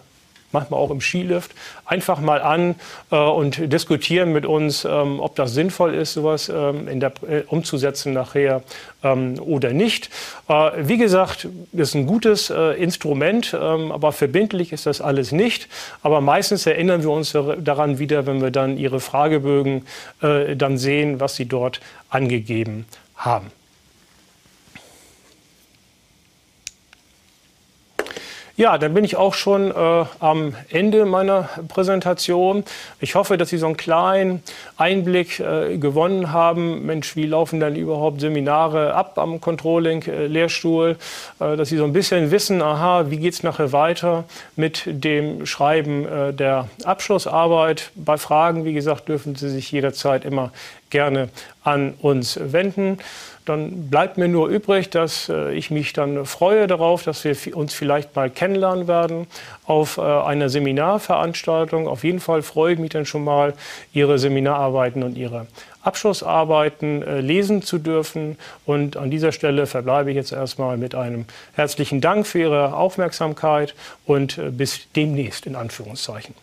[0.53, 1.53] manchmal auch im Skilift,
[1.85, 2.75] einfach mal an
[3.11, 8.13] äh, und diskutieren mit uns, ähm, ob das sinnvoll ist, sowas ähm, der, äh, umzusetzen
[8.13, 8.63] nachher
[9.03, 10.11] ähm, oder nicht.
[10.49, 15.69] Äh, wie gesagt, ist ein gutes äh, Instrument, ähm, aber verbindlich ist das alles nicht.
[16.03, 19.87] Aber meistens erinnern wir uns daran wieder, wenn wir dann Ihre Fragebögen
[20.23, 21.81] äh, dann sehen, was Sie dort
[22.11, 22.87] angegeben
[23.17, 23.51] haben.
[28.57, 32.65] Ja, dann bin ich auch schon äh, am Ende meiner Präsentation.
[33.01, 34.43] Ich hoffe, dass Sie so einen kleinen
[34.77, 36.85] Einblick äh, gewonnen haben.
[36.85, 40.97] Mensch, wie laufen denn überhaupt Seminare ab am Controlling-Lehrstuhl?
[41.41, 44.25] Äh, dass Sie so ein bisschen wissen, aha, wie geht es nachher weiter
[44.55, 47.91] mit dem Schreiben äh, der Abschlussarbeit.
[47.95, 50.53] Bei Fragen, wie gesagt, dürfen Sie sich jederzeit immer
[50.91, 51.31] gerne
[51.65, 52.99] an uns wenden.
[53.45, 57.75] Dann bleibt mir nur übrig, dass äh, ich mich dann freue darauf, dass wir uns
[57.75, 59.27] vielleicht mal kennenlernen werden
[59.67, 61.89] auf äh, einer Seminarveranstaltung.
[61.89, 63.55] Auf jeden Fall freue ich mich dann schon mal,
[63.93, 65.47] Ihre Seminararbeiten und Ihre
[65.83, 68.39] Abschlussarbeiten äh, lesen zu dürfen.
[68.65, 71.25] Und an dieser Stelle verbleibe ich jetzt erstmal mit einem
[71.55, 73.75] herzlichen Dank für Ihre Aufmerksamkeit
[74.07, 76.35] und bis demnächst in Anführungszeichen.